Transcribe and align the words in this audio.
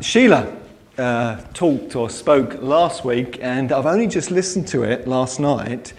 Sheila 0.00 0.50
uh, 0.96 1.36
talked 1.52 1.94
or 1.94 2.08
spoke 2.08 2.62
last 2.62 3.04
week, 3.04 3.38
and 3.42 3.70
I've 3.70 3.84
only 3.84 4.06
just 4.06 4.30
listened 4.30 4.66
to 4.68 4.82
it 4.82 5.06
last 5.06 5.38
night, 5.38 5.92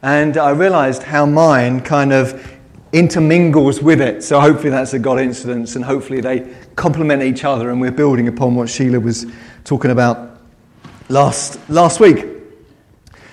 and 0.00 0.36
I 0.36 0.50
realized 0.50 1.02
how 1.02 1.26
mine 1.26 1.80
kind 1.80 2.12
of 2.12 2.56
intermingles 2.92 3.82
with 3.82 4.00
it. 4.00 4.22
So 4.22 4.40
hopefully 4.40 4.70
that's 4.70 4.94
a 4.94 4.98
God 4.98 5.18
incidence, 5.18 5.74
and 5.74 5.84
hopefully 5.84 6.20
they 6.20 6.54
complement 6.76 7.22
each 7.22 7.44
other, 7.44 7.70
and 7.70 7.80
we're 7.80 7.90
building 7.90 8.28
upon 8.28 8.54
what 8.54 8.68
Sheila 8.68 9.00
was 9.00 9.26
talking 9.64 9.90
about 9.90 10.38
last, 11.08 11.58
last 11.68 11.98
week. 11.98 12.26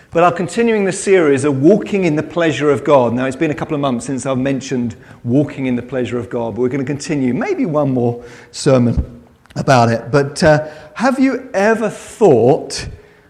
But 0.09 0.23
I'm 0.23 0.35
continuing 0.35 0.85
the 0.85 0.91
series 0.91 1.43
of 1.43 1.61
walking 1.61 2.05
in 2.05 2.15
the 2.15 2.23
pleasure 2.23 2.71
of 2.71 2.83
God. 2.83 3.13
Now, 3.13 3.25
it's 3.25 3.35
been 3.35 3.51
a 3.51 3.55
couple 3.55 3.75
of 3.75 3.81
months 3.81 4.07
since 4.07 4.25
I've 4.25 4.39
mentioned 4.39 4.95
walking 5.23 5.67
in 5.67 5.75
the 5.75 5.83
pleasure 5.83 6.17
of 6.17 6.31
God, 6.31 6.55
but 6.55 6.61
we're 6.61 6.69
going 6.69 6.83
to 6.83 6.91
continue, 6.91 7.33
maybe 7.33 7.67
one 7.67 7.91
more 7.91 8.23
sermon 8.51 9.14
about 9.55 9.89
it. 9.89 10.11
But 10.11 10.43
uh, 10.43 10.69
have 10.95 11.19
you 11.19 11.49
ever 11.53 11.89
thought 11.89 12.87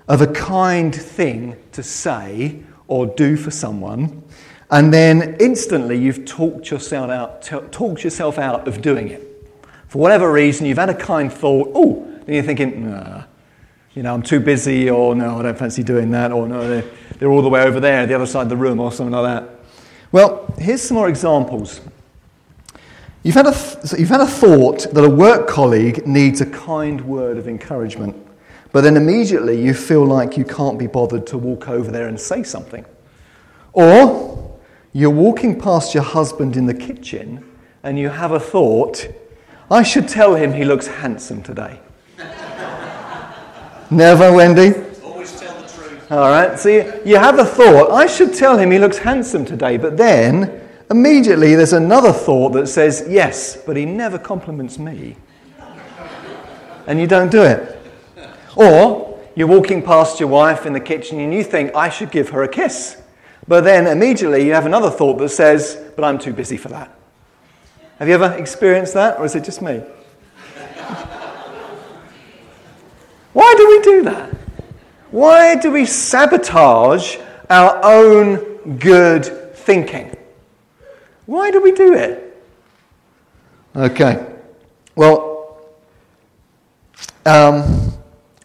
of 0.07 0.21
a 0.21 0.27
kind 0.27 0.93
thing 0.93 1.57
to 1.71 1.83
say 1.83 2.63
or 2.87 3.07
do 3.07 3.35
for 3.35 3.51
someone, 3.51 4.23
and 4.71 4.93
then 4.93 5.37
instantly 5.39 5.97
you've 5.97 6.25
talked 6.25 6.71
yourself 6.71 7.09
out, 7.09 7.41
t- 7.41 7.59
talked 7.71 8.03
yourself 8.03 8.37
out 8.37 8.67
of 8.67 8.81
doing 8.81 9.09
it? 9.09 9.49
For 9.87 9.99
whatever 9.99 10.31
reason, 10.31 10.65
you've 10.65 10.77
had 10.77 10.89
a 10.89 10.95
kind 10.95 11.31
thought, 11.31 11.71
oh, 11.73 12.03
and 12.03 12.35
you're 12.35 12.43
thinking, 12.43 12.89
nah 12.89 13.23
you 13.95 14.03
know, 14.03 14.13
I'm 14.13 14.21
too 14.21 14.41
busy, 14.41 14.89
or 14.89 15.15
no, 15.15 15.39
I 15.39 15.43
don't 15.43 15.57
fancy 15.57 15.81
doing 15.81 16.11
that, 16.11 16.33
or 16.33 16.47
no, 16.47 16.67
they're, 16.67 16.83
they're 17.17 17.31
all 17.31 17.41
the 17.41 17.49
way 17.49 17.61
over 17.61 17.79
there, 17.79 18.05
the 18.05 18.13
other 18.13 18.25
side 18.25 18.43
of 18.43 18.49
the 18.49 18.57
room, 18.57 18.81
or 18.81 18.91
something 18.91 19.13
like 19.13 19.23
that. 19.23 19.49
Well, 20.11 20.53
here's 20.57 20.81
some 20.81 20.95
more 20.95 21.07
examples. 21.07 21.79
You've 23.25 23.33
had, 23.33 23.47
a 23.47 23.53
th- 23.53 23.99
you've 23.99 24.09
had 24.09 24.21
a 24.21 24.27
thought 24.27 24.81
that 24.93 25.03
a 25.03 25.09
work 25.09 25.47
colleague 25.47 26.05
needs 26.05 26.41
a 26.41 26.45
kind 26.45 27.01
word 27.01 27.39
of 27.39 27.47
encouragement, 27.47 28.15
but 28.71 28.81
then 28.81 28.95
immediately 28.95 29.59
you 29.59 29.73
feel 29.73 30.05
like 30.05 30.37
you 30.37 30.45
can't 30.45 30.77
be 30.77 30.85
bothered 30.85 31.25
to 31.27 31.37
walk 31.39 31.67
over 31.67 31.89
there 31.89 32.07
and 32.07 32.19
say 32.19 32.43
something. 32.43 32.85
Or 33.73 34.59
you're 34.93 35.09
walking 35.09 35.59
past 35.59 35.95
your 35.95 36.03
husband 36.03 36.55
in 36.55 36.67
the 36.67 36.73
kitchen 36.75 37.43
and 37.81 37.97
you 37.97 38.09
have 38.09 38.31
a 38.31 38.39
thought, 38.39 39.07
I 39.71 39.81
should 39.81 40.07
tell 40.07 40.35
him 40.35 40.53
he 40.53 40.63
looks 40.63 40.85
handsome 40.85 41.41
today. 41.41 41.79
Never, 43.89 44.33
Wendy? 44.33 44.75
Always 45.03 45.39
tell 45.39 45.59
the 45.59 45.67
truth. 45.67 46.11
All 46.11 46.29
right, 46.29 46.59
so 46.59 46.69
you, 46.69 47.01
you 47.03 47.17
have 47.17 47.39
a 47.39 47.45
thought, 47.45 47.89
I 47.89 48.05
should 48.05 48.35
tell 48.35 48.59
him 48.59 48.69
he 48.69 48.77
looks 48.77 48.99
handsome 48.99 49.45
today, 49.45 49.77
but 49.77 49.97
then 49.97 50.61
immediately 50.89 51.55
there's 51.55 51.73
another 51.73 52.11
thought 52.11 52.53
that 52.53 52.67
says, 52.67 53.05
yes, 53.09 53.57
but 53.57 53.75
he 53.77 53.85
never 53.85 54.17
compliments 54.17 54.77
me. 54.77 55.17
And 56.87 56.99
you 56.99 57.07
don't 57.07 57.31
do 57.31 57.41
it. 57.41 57.79
Or 58.55 59.19
you're 59.35 59.47
walking 59.47 59.81
past 59.81 60.19
your 60.19 60.29
wife 60.29 60.65
in 60.65 60.73
the 60.73 60.79
kitchen 60.79 61.19
and 61.19 61.33
you 61.33 61.43
think, 61.43 61.75
I 61.75 61.89
should 61.89 62.11
give 62.11 62.29
her 62.29 62.43
a 62.43 62.47
kiss. 62.47 63.01
But 63.47 63.63
then 63.63 63.87
immediately 63.87 64.45
you 64.45 64.53
have 64.53 64.65
another 64.65 64.89
thought 64.89 65.17
that 65.19 65.29
says, 65.29 65.81
but 65.95 66.03
I'm 66.03 66.17
too 66.17 66.33
busy 66.33 66.57
for 66.57 66.69
that. 66.69 66.91
Have 67.99 68.07
you 68.07 68.13
ever 68.13 68.33
experienced 68.33 68.93
that, 68.95 69.19
or 69.19 69.25
is 69.25 69.35
it 69.35 69.43
just 69.43 69.61
me? 69.61 69.77
Why 73.33 73.53
do 73.57 73.67
we 73.67 73.81
do 73.81 74.03
that? 74.03 74.33
Why 75.11 75.55
do 75.55 75.71
we 75.71 75.85
sabotage 75.85 77.17
our 77.49 77.79
own 77.83 78.77
good 78.77 79.25
thinking? 79.55 80.14
Why 81.25 81.51
do 81.51 81.61
we 81.61 81.71
do 81.71 81.93
it? 81.93 82.43
Okay. 83.75 84.25
Well, 84.95 85.59
um, 87.25 87.93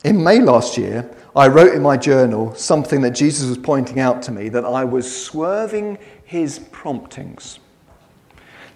in 0.04 0.22
May 0.22 0.40
last 0.40 0.78
year, 0.78 1.08
I 1.36 1.46
wrote 1.46 1.74
in 1.74 1.82
my 1.82 1.96
journal 1.96 2.54
something 2.54 3.02
that 3.02 3.10
Jesus 3.10 3.48
was 3.48 3.58
pointing 3.58 4.00
out 4.00 4.22
to 4.22 4.32
me 4.32 4.48
that 4.48 4.64
I 4.64 4.84
was 4.84 5.24
swerving 5.24 5.98
his 6.24 6.58
promptings. 6.58 7.60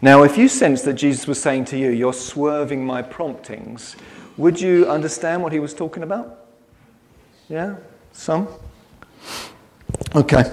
Now, 0.00 0.22
if 0.22 0.37
you 0.37 0.48
sense 0.48 0.82
that 0.82 0.94
Jesus 0.94 1.26
was 1.26 1.41
saying 1.41 1.64
to 1.66 1.78
you, 1.78 1.91
You're 1.91 2.12
swerving 2.12 2.84
my 2.84 3.03
promptings, 3.03 3.97
would 4.37 4.60
you 4.60 4.87
understand 4.87 5.43
what 5.43 5.53
he 5.53 5.59
was 5.59 5.75
talking 5.75 6.03
about? 6.03 6.47
Yeah? 7.48 7.76
Some? 8.12 8.48
Okay. 10.14 10.44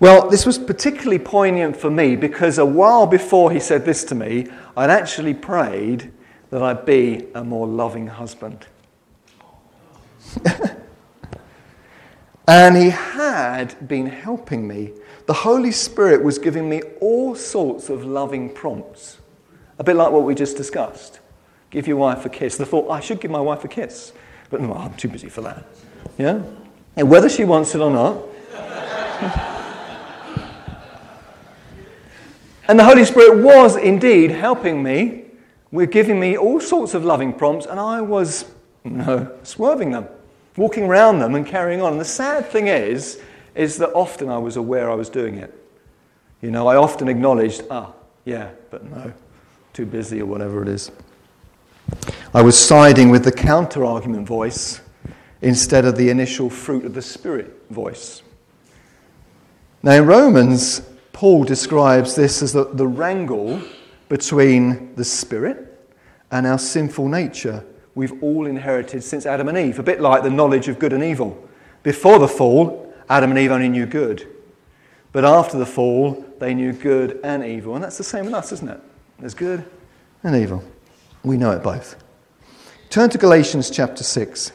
Well, 0.00 0.28
this 0.28 0.46
was 0.46 0.58
particularly 0.58 1.18
poignant 1.18 1.76
for 1.76 1.90
me 1.90 2.14
because 2.14 2.58
a 2.58 2.64
while 2.64 3.06
before 3.06 3.50
he 3.50 3.58
said 3.58 3.84
this 3.84 4.04
to 4.04 4.14
me, 4.14 4.46
I'd 4.76 4.90
actually 4.90 5.34
prayed 5.34 6.12
that 6.50 6.62
I'd 6.62 6.86
be 6.86 7.26
a 7.34 7.42
more 7.42 7.66
loving 7.66 8.06
husband. 8.06 8.66
and 12.46 12.76
he 12.76 12.90
had 12.90 13.88
been 13.88 14.06
helping 14.06 14.68
me. 14.68 14.92
The 15.26 15.32
Holy 15.32 15.72
Spirit 15.72 16.22
was 16.22 16.38
giving 16.38 16.68
me 16.68 16.82
all 17.00 17.34
sorts 17.34 17.90
of 17.90 18.04
loving 18.04 18.54
prompts, 18.54 19.18
a 19.78 19.84
bit 19.84 19.96
like 19.96 20.12
what 20.12 20.22
we 20.22 20.34
just 20.34 20.56
discussed. 20.56 21.18
Give 21.70 21.86
your 21.86 21.96
wife 21.96 22.24
a 22.24 22.28
kiss. 22.28 22.56
The 22.56 22.64
thought, 22.64 22.88
I 22.88 23.00
should 23.00 23.20
give 23.20 23.30
my 23.30 23.40
wife 23.40 23.64
a 23.64 23.68
kiss. 23.68 24.12
But 24.48 24.60
no, 24.60 24.72
I'm 24.74 24.94
too 24.94 25.08
busy 25.08 25.28
for 25.28 25.42
that. 25.42 25.66
Yeah? 26.16 26.40
And 26.96 27.10
whether 27.10 27.28
she 27.28 27.44
wants 27.44 27.74
it 27.74 27.80
or 27.80 27.90
not. 27.90 29.54
And 32.68 32.78
the 32.78 32.84
Holy 32.84 33.04
Spirit 33.04 33.42
was 33.42 33.76
indeed 33.76 34.30
helping 34.30 34.82
me. 34.82 35.24
We're 35.72 35.86
giving 35.86 36.20
me 36.20 36.36
all 36.36 36.60
sorts 36.60 36.94
of 36.94 37.04
loving 37.04 37.32
prompts, 37.32 37.66
and 37.66 37.80
I 37.80 38.02
was 38.02 38.44
you 38.84 38.90
know, 38.90 39.38
swerving 39.42 39.90
them, 39.90 40.06
walking 40.56 40.84
around 40.84 41.18
them 41.18 41.34
and 41.34 41.46
carrying 41.46 41.80
on. 41.80 41.92
And 41.92 42.00
the 42.00 42.04
sad 42.04 42.46
thing 42.46 42.68
is, 42.68 43.20
is 43.54 43.78
that 43.78 43.92
often 43.92 44.28
I 44.28 44.38
was 44.38 44.56
aware 44.56 44.90
I 44.90 44.94
was 44.94 45.08
doing 45.08 45.36
it. 45.38 45.54
You 46.42 46.50
know, 46.50 46.68
I 46.68 46.76
often 46.76 47.08
acknowledged, 47.08 47.62
ah, 47.70 47.92
yeah, 48.24 48.50
but 48.70 48.84
no, 48.84 49.12
too 49.72 49.86
busy 49.86 50.20
or 50.20 50.26
whatever 50.26 50.62
it 50.62 50.68
is. 50.68 50.90
I 52.34 52.42
was 52.42 52.58
siding 52.58 53.10
with 53.10 53.24
the 53.24 53.32
counter 53.32 53.84
argument 53.84 54.26
voice 54.26 54.80
instead 55.40 55.84
of 55.84 55.96
the 55.96 56.10
initial 56.10 56.50
fruit 56.50 56.84
of 56.84 56.94
the 56.94 57.02
Spirit 57.02 57.62
voice. 57.70 58.22
Now, 59.82 59.92
in 59.92 60.06
Romans, 60.06 60.82
Paul 61.18 61.42
describes 61.42 62.14
this 62.14 62.42
as 62.42 62.52
the, 62.52 62.62
the 62.62 62.86
wrangle 62.86 63.60
between 64.08 64.94
the 64.94 65.04
Spirit 65.04 65.90
and 66.30 66.46
our 66.46 66.60
sinful 66.60 67.08
nature 67.08 67.64
we've 67.96 68.22
all 68.22 68.46
inherited 68.46 69.02
since 69.02 69.26
Adam 69.26 69.48
and 69.48 69.58
Eve, 69.58 69.80
a 69.80 69.82
bit 69.82 70.00
like 70.00 70.22
the 70.22 70.30
knowledge 70.30 70.68
of 70.68 70.78
good 70.78 70.92
and 70.92 71.02
evil. 71.02 71.36
Before 71.82 72.20
the 72.20 72.28
fall, 72.28 72.94
Adam 73.10 73.30
and 73.30 73.38
Eve 73.40 73.50
only 73.50 73.68
knew 73.68 73.84
good. 73.84 74.28
But 75.10 75.24
after 75.24 75.58
the 75.58 75.66
fall, 75.66 76.24
they 76.38 76.54
knew 76.54 76.72
good 76.72 77.18
and 77.24 77.44
evil. 77.44 77.74
And 77.74 77.82
that's 77.82 77.98
the 77.98 78.04
same 78.04 78.26
with 78.26 78.34
us, 78.34 78.52
isn't 78.52 78.68
it? 78.68 78.80
There's 79.18 79.34
good 79.34 79.68
and 80.22 80.36
evil. 80.36 80.62
We 81.24 81.36
know 81.36 81.50
it 81.50 81.64
both. 81.64 81.96
Turn 82.90 83.10
to 83.10 83.18
Galatians 83.18 83.70
chapter 83.70 84.04
6. 84.04 84.52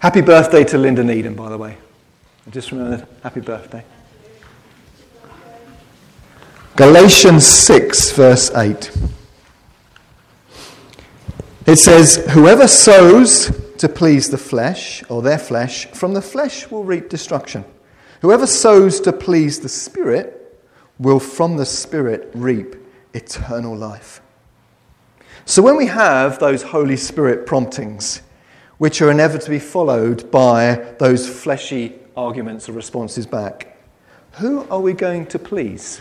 Happy 0.00 0.22
birthday 0.22 0.64
to 0.64 0.78
Linda 0.78 1.04
Needham, 1.04 1.34
by 1.34 1.50
the 1.50 1.58
way. 1.58 1.76
I 2.46 2.50
just 2.50 2.72
remembered. 2.72 3.06
Happy 3.22 3.40
birthday. 3.40 3.84
Galatians 6.74 7.46
6, 7.46 8.12
verse 8.12 8.50
8. 8.54 8.90
It 11.66 11.76
says, 11.76 12.24
Whoever 12.30 12.66
sows 12.66 13.52
to 13.76 13.90
please 13.90 14.30
the 14.30 14.38
flesh, 14.38 15.04
or 15.10 15.20
their 15.20 15.38
flesh, 15.38 15.84
from 15.88 16.14
the 16.14 16.22
flesh 16.22 16.70
will 16.70 16.82
reap 16.82 17.10
destruction. 17.10 17.66
Whoever 18.22 18.46
sows 18.46 19.00
to 19.00 19.12
please 19.12 19.60
the 19.60 19.68
Spirit 19.68 20.64
will 20.98 21.20
from 21.20 21.58
the 21.58 21.66
Spirit 21.66 22.30
reap 22.32 22.74
eternal 23.12 23.76
life. 23.76 24.22
So 25.44 25.60
when 25.60 25.76
we 25.76 25.86
have 25.86 26.38
those 26.38 26.62
Holy 26.62 26.96
Spirit 26.96 27.44
promptings, 27.44 28.22
which 28.80 29.02
are 29.02 29.10
inevitably 29.10 29.58
followed 29.58 30.30
by 30.30 30.74
those 30.98 31.28
fleshy 31.28 31.92
arguments 32.16 32.66
or 32.66 32.72
responses 32.72 33.26
back, 33.26 33.76
who 34.38 34.66
are 34.70 34.80
we 34.80 34.94
going 34.94 35.26
to 35.26 35.38
please 35.38 36.00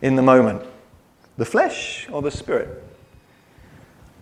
in 0.00 0.16
the 0.16 0.22
moment? 0.22 0.60
The 1.36 1.44
flesh 1.44 2.08
or 2.10 2.20
the 2.20 2.32
spirit? 2.32 2.82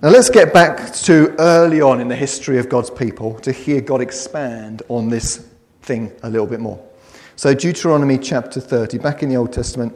Now 0.02 0.10
let's 0.10 0.28
get 0.28 0.52
back 0.52 0.92
to 1.04 1.34
early 1.38 1.80
on 1.80 2.02
in 2.02 2.08
the 2.08 2.16
history 2.16 2.58
of 2.58 2.68
God's 2.68 2.90
people 2.90 3.40
to 3.40 3.50
hear 3.50 3.80
God 3.80 4.02
expand 4.02 4.82
on 4.90 5.08
this 5.08 5.48
thing 5.80 6.12
a 6.22 6.28
little 6.28 6.46
bit 6.46 6.60
more. 6.60 6.86
So, 7.34 7.54
Deuteronomy 7.54 8.18
chapter 8.18 8.60
30, 8.60 8.98
back 8.98 9.22
in 9.22 9.30
the 9.30 9.36
Old 9.36 9.54
Testament. 9.54 9.94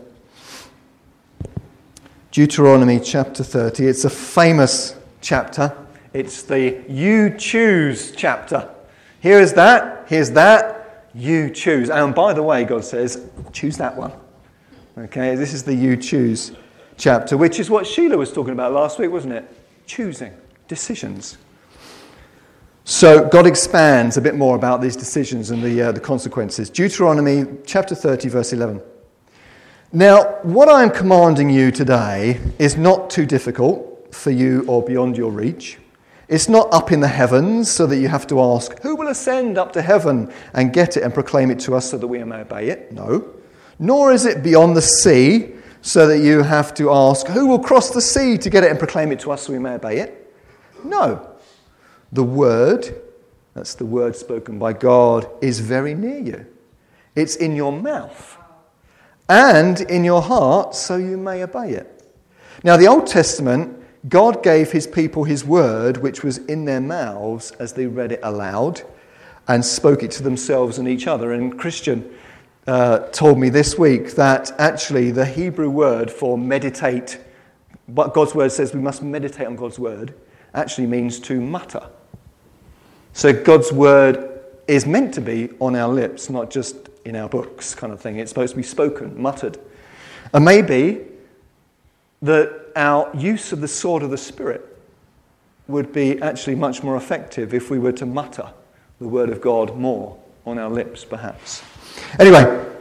Deuteronomy 2.30 2.98
chapter 2.98 3.44
30. 3.44 3.86
It's 3.86 4.06
a 4.06 4.10
famous 4.10 4.96
chapter. 5.20 5.83
It's 6.14 6.42
the 6.42 6.84
you 6.88 7.36
choose 7.36 8.12
chapter. 8.12 8.72
Here 9.20 9.40
is 9.40 9.52
that, 9.54 10.06
here's 10.08 10.30
that, 10.30 11.08
you 11.12 11.50
choose. 11.50 11.90
And 11.90 12.14
by 12.14 12.32
the 12.32 12.42
way, 12.42 12.64
God 12.64 12.84
says, 12.84 13.28
choose 13.52 13.76
that 13.78 13.96
one. 13.96 14.12
Okay, 14.96 15.34
this 15.34 15.52
is 15.52 15.64
the 15.64 15.74
you 15.74 15.96
choose 15.96 16.52
chapter, 16.96 17.36
which 17.36 17.58
is 17.58 17.68
what 17.68 17.84
Sheila 17.84 18.16
was 18.16 18.32
talking 18.32 18.52
about 18.52 18.72
last 18.72 19.00
week, 19.00 19.10
wasn't 19.10 19.34
it? 19.34 19.44
Choosing, 19.86 20.32
decisions. 20.68 21.36
So 22.84 23.26
God 23.28 23.44
expands 23.44 24.16
a 24.16 24.20
bit 24.20 24.36
more 24.36 24.54
about 24.54 24.80
these 24.80 24.94
decisions 24.94 25.50
and 25.50 25.64
the, 25.64 25.82
uh, 25.82 25.92
the 25.92 26.00
consequences. 26.00 26.70
Deuteronomy 26.70 27.44
chapter 27.66 27.96
30, 27.96 28.28
verse 28.28 28.52
11. 28.52 28.80
Now, 29.92 30.38
what 30.42 30.68
I 30.68 30.84
am 30.84 30.90
commanding 30.90 31.50
you 31.50 31.72
today 31.72 32.40
is 32.60 32.76
not 32.76 33.10
too 33.10 33.26
difficult 33.26 34.14
for 34.14 34.30
you 34.30 34.64
or 34.68 34.80
beyond 34.80 35.16
your 35.16 35.32
reach. 35.32 35.78
It's 36.34 36.48
not 36.48 36.66
up 36.74 36.90
in 36.90 36.98
the 36.98 37.06
heavens 37.06 37.70
so 37.70 37.86
that 37.86 37.98
you 37.98 38.08
have 38.08 38.26
to 38.26 38.40
ask, 38.42 38.76
Who 38.80 38.96
will 38.96 39.06
ascend 39.06 39.56
up 39.56 39.72
to 39.74 39.82
heaven 39.82 40.32
and 40.52 40.72
get 40.72 40.96
it 40.96 41.04
and 41.04 41.14
proclaim 41.14 41.48
it 41.52 41.60
to 41.60 41.76
us 41.76 41.88
so 41.88 41.96
that 41.96 42.08
we 42.08 42.24
may 42.24 42.40
obey 42.40 42.70
it? 42.70 42.90
No. 42.90 43.36
Nor 43.78 44.10
is 44.10 44.26
it 44.26 44.42
beyond 44.42 44.76
the 44.76 44.82
sea 44.82 45.52
so 45.80 46.08
that 46.08 46.18
you 46.18 46.42
have 46.42 46.74
to 46.74 46.90
ask, 46.90 47.28
Who 47.28 47.46
will 47.46 47.60
cross 47.60 47.90
the 47.90 48.00
sea 48.00 48.36
to 48.38 48.50
get 48.50 48.64
it 48.64 48.70
and 48.70 48.80
proclaim 48.80 49.12
it 49.12 49.20
to 49.20 49.30
us 49.30 49.42
so 49.42 49.52
we 49.52 49.60
may 49.60 49.74
obey 49.74 49.98
it? 49.98 50.34
No. 50.82 51.36
The 52.10 52.24
word, 52.24 53.00
that's 53.54 53.76
the 53.76 53.86
word 53.86 54.16
spoken 54.16 54.58
by 54.58 54.72
God, 54.72 55.28
is 55.40 55.60
very 55.60 55.94
near 55.94 56.18
you. 56.18 56.46
It's 57.14 57.36
in 57.36 57.54
your 57.54 57.70
mouth 57.70 58.36
and 59.28 59.82
in 59.82 60.02
your 60.02 60.20
heart 60.20 60.74
so 60.74 60.96
you 60.96 61.16
may 61.16 61.44
obey 61.44 61.74
it. 61.74 62.02
Now, 62.64 62.76
the 62.76 62.88
Old 62.88 63.06
Testament 63.06 63.83
God 64.08 64.42
gave 64.42 64.72
his 64.72 64.86
people 64.86 65.24
his 65.24 65.44
word, 65.44 65.98
which 65.98 66.22
was 66.22 66.38
in 66.38 66.66
their 66.66 66.80
mouths 66.80 67.52
as 67.52 67.72
they 67.72 67.86
read 67.86 68.12
it 68.12 68.20
aloud 68.22 68.82
and 69.48 69.64
spoke 69.64 70.02
it 70.02 70.10
to 70.12 70.22
themselves 70.22 70.78
and 70.78 70.86
each 70.88 71.06
other. 71.06 71.32
And 71.32 71.58
Christian 71.58 72.14
uh, 72.66 72.98
told 73.10 73.38
me 73.38 73.48
this 73.48 73.78
week 73.78 74.12
that 74.12 74.52
actually 74.58 75.10
the 75.10 75.24
Hebrew 75.24 75.70
word 75.70 76.10
for 76.10 76.36
meditate, 76.36 77.18
what 77.86 78.14
God's 78.14 78.34
word 78.34 78.52
says 78.52 78.74
we 78.74 78.80
must 78.80 79.02
meditate 79.02 79.46
on 79.46 79.56
God's 79.56 79.78
word, 79.78 80.14
actually 80.54 80.86
means 80.86 81.18
to 81.20 81.40
mutter. 81.40 81.88
So 83.12 83.32
God's 83.32 83.72
word 83.72 84.40
is 84.66 84.86
meant 84.86 85.14
to 85.14 85.20
be 85.20 85.50
on 85.60 85.76
our 85.76 85.88
lips, 85.88 86.30
not 86.30 86.50
just 86.50 86.88
in 87.04 87.16
our 87.16 87.28
books, 87.28 87.74
kind 87.74 87.92
of 87.92 88.00
thing. 88.00 88.18
It's 88.18 88.30
supposed 88.30 88.52
to 88.52 88.56
be 88.56 88.62
spoken, 88.62 89.20
muttered. 89.20 89.58
And 90.32 90.44
maybe 90.44 91.02
that 92.22 92.63
our 92.76 93.10
use 93.14 93.52
of 93.52 93.60
the 93.60 93.68
sword 93.68 94.02
of 94.02 94.10
the 94.10 94.18
Spirit 94.18 94.74
would 95.66 95.92
be 95.92 96.20
actually 96.20 96.54
much 96.54 96.82
more 96.82 96.96
effective 96.96 97.54
if 97.54 97.70
we 97.70 97.78
were 97.78 97.92
to 97.92 98.06
mutter 98.06 98.52
the 99.00 99.08
word 99.08 99.30
of 99.30 99.40
God 99.40 99.76
more 99.76 100.18
on 100.46 100.58
our 100.58 100.70
lips, 100.70 101.04
perhaps. 101.04 101.62
Anyway, 102.18 102.72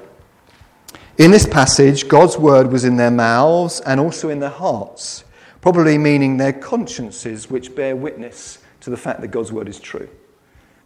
in 1.17 1.31
this 1.31 1.45
passage, 1.45 2.07
God's 2.07 2.37
word 2.37 2.71
was 2.71 2.83
in 2.83 2.97
their 2.97 3.11
mouths 3.11 3.79
and 3.81 3.99
also 3.99 4.29
in 4.29 4.39
their 4.39 4.49
hearts, 4.49 5.23
probably 5.61 5.97
meaning 5.97 6.37
their 6.37 6.53
consciences, 6.53 7.49
which 7.49 7.75
bear 7.75 7.95
witness 7.95 8.59
to 8.81 8.89
the 8.89 8.97
fact 8.97 9.21
that 9.21 9.29
God's 9.29 9.51
word 9.51 9.69
is 9.69 9.79
true. 9.79 10.09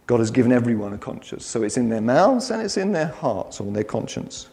God 0.06 0.20
has 0.20 0.30
given 0.30 0.52
everyone 0.52 0.94
a 0.94 0.98
conscience, 0.98 1.44
so 1.44 1.62
it's 1.62 1.76
in 1.76 1.88
their 1.88 2.00
mouths 2.00 2.50
and 2.50 2.62
it's 2.62 2.76
in 2.76 2.92
their 2.92 3.08
hearts 3.08 3.60
or 3.60 3.70
their 3.72 3.84
conscience. 3.84 4.48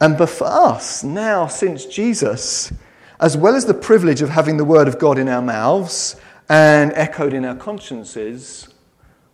And 0.00 0.18
but 0.18 0.30
for 0.30 0.46
us, 0.46 1.04
now 1.04 1.46
since 1.46 1.86
Jesus 1.86 2.72
as 3.20 3.36
well 3.36 3.54
as 3.54 3.66
the 3.66 3.74
privilege 3.74 4.22
of 4.22 4.30
having 4.30 4.56
the 4.56 4.64
Word 4.64 4.88
of 4.88 4.98
God 4.98 5.18
in 5.18 5.28
our 5.28 5.42
mouths 5.42 6.16
and 6.48 6.92
echoed 6.94 7.32
in 7.32 7.44
our 7.44 7.54
consciences, 7.54 8.68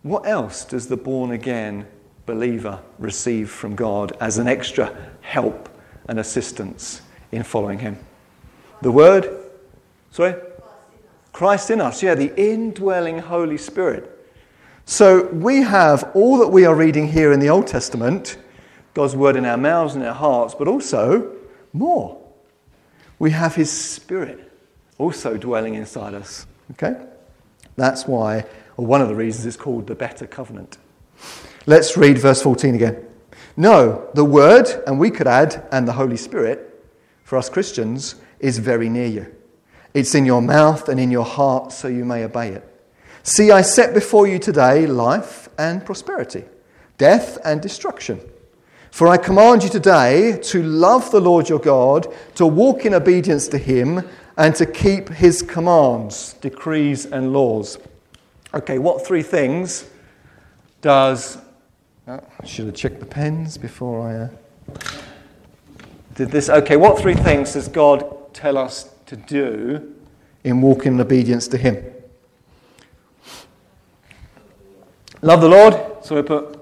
what 0.03 0.27
else 0.27 0.65
does 0.65 0.87
the 0.87 0.97
born 0.97 1.31
again 1.31 1.87
believer 2.25 2.79
receive 2.99 3.49
from 3.49 3.75
God 3.75 4.15
as 4.19 4.37
an 4.37 4.47
extra 4.47 4.95
help 5.21 5.69
and 6.07 6.19
assistance 6.19 7.01
in 7.31 7.43
following 7.43 7.79
Him? 7.79 7.97
The 8.81 8.91
Word? 8.91 9.29
Sorry? 10.11 10.35
Christ 11.33 11.71
in 11.71 11.81
us, 11.81 12.03
yeah, 12.03 12.13
the 12.13 12.35
indwelling 12.39 13.19
Holy 13.19 13.57
Spirit. 13.57 14.09
So 14.85 15.27
we 15.27 15.61
have 15.61 16.11
all 16.13 16.37
that 16.39 16.49
we 16.49 16.65
are 16.65 16.75
reading 16.75 17.07
here 17.07 17.31
in 17.31 17.39
the 17.39 17.49
Old 17.49 17.67
Testament, 17.67 18.37
God's 18.93 19.15
Word 19.15 19.35
in 19.35 19.45
our 19.45 19.57
mouths 19.57 19.95
and 19.95 20.05
our 20.05 20.13
hearts, 20.13 20.53
but 20.53 20.67
also 20.67 21.35
more 21.73 22.20
we 23.21 23.29
have 23.29 23.53
His 23.53 23.71
Spirit 23.71 24.51
also 24.97 25.37
dwelling 25.37 25.75
inside 25.75 26.15
us. 26.15 26.47
Okay? 26.71 26.95
That's 27.75 28.07
why, 28.07 28.45
or 28.77 28.87
one 28.87 28.99
of 28.99 29.09
the 29.09 29.15
reasons, 29.15 29.45
it's 29.45 29.55
called 29.55 29.85
the 29.85 29.93
better 29.93 30.25
covenant. 30.25 30.79
Let's 31.67 31.95
read 31.95 32.17
verse 32.17 32.41
14 32.41 32.73
again. 32.73 33.05
No, 33.55 34.09
the 34.15 34.25
Word, 34.25 34.69
and 34.87 34.99
we 34.99 35.11
could 35.11 35.27
add, 35.27 35.67
and 35.71 35.87
the 35.87 35.91
Holy 35.93 36.17
Spirit, 36.17 36.83
for 37.23 37.37
us 37.37 37.47
Christians, 37.47 38.15
is 38.39 38.57
very 38.57 38.89
near 38.89 39.05
you. 39.05 39.35
It's 39.93 40.15
in 40.15 40.25
your 40.25 40.41
mouth 40.41 40.89
and 40.89 40.99
in 40.99 41.11
your 41.11 41.25
heart, 41.25 41.71
so 41.73 41.87
you 41.87 42.05
may 42.05 42.23
obey 42.23 42.49
it. 42.49 42.67
See, 43.21 43.51
I 43.51 43.61
set 43.61 43.93
before 43.93 44.25
you 44.25 44.39
today 44.39 44.87
life 44.87 45.47
and 45.59 45.85
prosperity, 45.85 46.45
death 46.97 47.37
and 47.45 47.61
destruction. 47.61 48.19
For 48.91 49.07
I 49.07 49.17
command 49.17 49.63
you 49.63 49.69
today 49.69 50.37
to 50.43 50.61
love 50.61 51.11
the 51.11 51.21
Lord 51.21 51.47
your 51.47 51.59
God, 51.59 52.13
to 52.35 52.45
walk 52.45 52.85
in 52.85 52.93
obedience 52.93 53.47
to 53.47 53.57
him, 53.57 54.07
and 54.37 54.53
to 54.55 54.65
keep 54.65 55.07
his 55.09 55.41
commands, 55.41 56.33
decrees, 56.41 57.05
and 57.05 57.31
laws. 57.31 57.79
Okay, 58.53 58.79
what 58.79 59.05
three 59.05 59.23
things 59.23 59.89
does. 60.81 61.37
Oh, 62.07 62.19
I 62.39 62.45
should 62.45 62.65
have 62.65 62.75
checked 62.75 62.99
the 62.99 63.05
pens 63.05 63.57
before 63.57 64.07
I 64.07 64.15
uh, 64.15 64.79
did 66.15 66.29
this. 66.29 66.49
Okay, 66.49 66.75
what 66.75 66.99
three 66.99 67.15
things 67.15 67.53
does 67.53 67.69
God 67.69 68.33
tell 68.33 68.57
us 68.57 68.89
to 69.05 69.15
do 69.15 69.95
in 70.43 70.61
walking 70.61 70.93
in 70.93 71.01
obedience 71.01 71.47
to 71.49 71.57
him? 71.57 71.81
Love 75.21 75.39
the 75.39 75.49
Lord. 75.49 76.03
So 76.03 76.15
we 76.15 76.23
put 76.23 76.60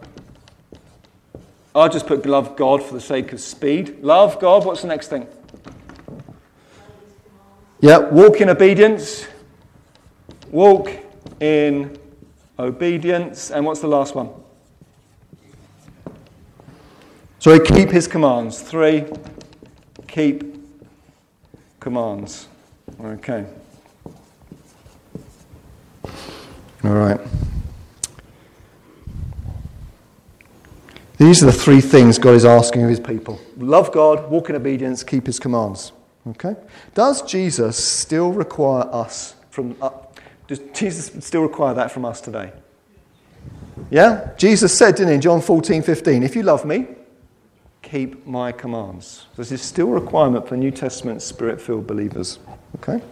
I'll 1.80 1.88
just 1.90 2.08
put 2.08 2.26
love 2.26 2.58
God 2.58 2.84
for 2.84 2.94
the 2.94 3.00
sake 3.00 3.32
of 3.32 3.40
speed. 3.40 4.04
Love 4.04 4.38
God. 4.42 4.66
What's 4.66 4.82
the 4.82 4.90
next 4.90 5.08
thing? 5.08 5.28
Yeah, 7.80 8.00
walk 8.00 8.42
in 8.42 8.50
obedience. 8.50 9.26
Walk 10.52 10.92
in 11.40 11.98
obedience. 12.58 13.50
And 13.50 13.66
what's 13.66 13.80
the 13.80 13.88
last 13.88 14.14
one? 14.14 14.30
Sorry, 17.40 17.62
keep 17.62 17.90
his 17.90 18.08
commands. 18.08 18.62
Three, 18.62 19.06
keep 20.06 20.44
commands. 21.80 22.50
Okay. 23.02 23.46
All 26.84 26.92
right. 26.92 27.22
These 31.20 31.44
are 31.44 31.48
the 31.48 31.52
three 31.52 31.82
things 31.82 32.18
God 32.18 32.34
is 32.34 32.46
asking 32.46 32.84
of 32.84 32.90
his 32.90 33.00
people 33.00 33.40
love 33.58 33.92
God, 33.92 34.32
walk 34.32 34.50
in 34.50 34.56
obedience, 34.56 35.04
keep 35.04 35.28
his 35.28 35.38
commands. 35.38 35.92
Okay? 36.28 36.56
Does 36.96 37.22
Jesus 37.22 37.84
still 37.84 38.32
require 38.32 38.88
us 38.92 39.36
from. 39.52 39.76
Uh, 39.82 39.92
does 40.48 40.60
Jesus 40.74 41.12
still 41.24 41.44
require 41.44 41.76
that 41.76 41.92
from 41.92 42.06
us 42.06 42.22
today? 42.22 42.52
Yeah? 43.92 44.32
Jesus 44.38 44.76
said, 44.76 44.96
didn't 44.96 45.10
he, 45.10 45.16
in 45.16 45.22
John 45.22 45.42
14, 45.42 45.84
15, 45.84 46.24
if 46.24 46.36
you 46.36 46.42
love 46.42 46.66
me, 46.66 46.88
keep 47.84 48.26
my 48.26 48.52
commands. 48.52 49.28
This 49.36 49.52
is 49.52 49.62
still 49.62 49.90
a 49.90 50.00
requirement 50.00 50.48
for 50.48 50.58
New 50.58 50.72
Testament 50.72 51.22
spirit 51.22 51.62
filled 51.62 51.86
believers. 51.86 52.40
Okay? 52.78 53.04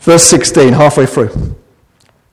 Verse 0.00 0.24
16, 0.24 0.74
halfway 0.74 1.06
through. 1.06 1.56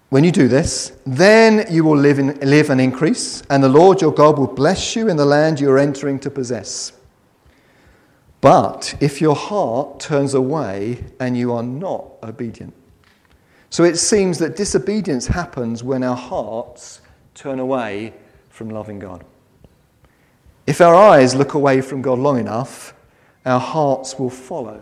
When 0.10 0.24
you 0.24 0.32
do 0.32 0.48
this, 0.48 0.94
then 1.06 1.66
you 1.70 1.84
will 1.84 1.98
live, 1.98 2.18
in, 2.18 2.40
live 2.40 2.70
and 2.70 2.80
increase, 2.80 3.44
and 3.50 3.62
the 3.62 3.70
Lord 3.70 4.02
your 4.02 4.14
God 4.14 4.38
will 4.38 4.48
bless 4.48 4.96
you 4.96 5.10
in 5.10 5.18
the 5.18 5.26
land 5.26 5.60
you 5.60 5.70
are 5.70 5.78
entering 5.78 6.18
to 6.20 6.30
possess. 6.30 6.94
But 8.40 8.96
if 9.02 9.20
your 9.20 9.36
heart 9.36 10.00
turns 10.00 10.34
away 10.34 11.04
and 11.20 11.38
you 11.38 11.52
are 11.52 11.64
not 11.64 12.06
obedient, 12.24 12.74
so 13.70 13.84
it 13.84 13.98
seems 13.98 14.38
that 14.40 14.56
disobedience 14.56 15.28
happens 15.28 15.84
when 15.84 16.04
our 16.04 16.16
hearts 16.16 17.02
turn 17.34 17.60
away 17.60 18.14
from 18.50 18.70
loving 18.70 19.00
God. 19.00 19.26
If 20.66 20.80
our 20.80 20.96
eyes 20.96 21.36
look 21.36 21.54
away 21.54 21.82
from 21.82 22.02
God 22.02 22.20
long 22.20 22.40
enough, 22.40 22.94
our 23.46 23.60
hearts 23.60 24.18
will 24.18 24.30
follow 24.30 24.82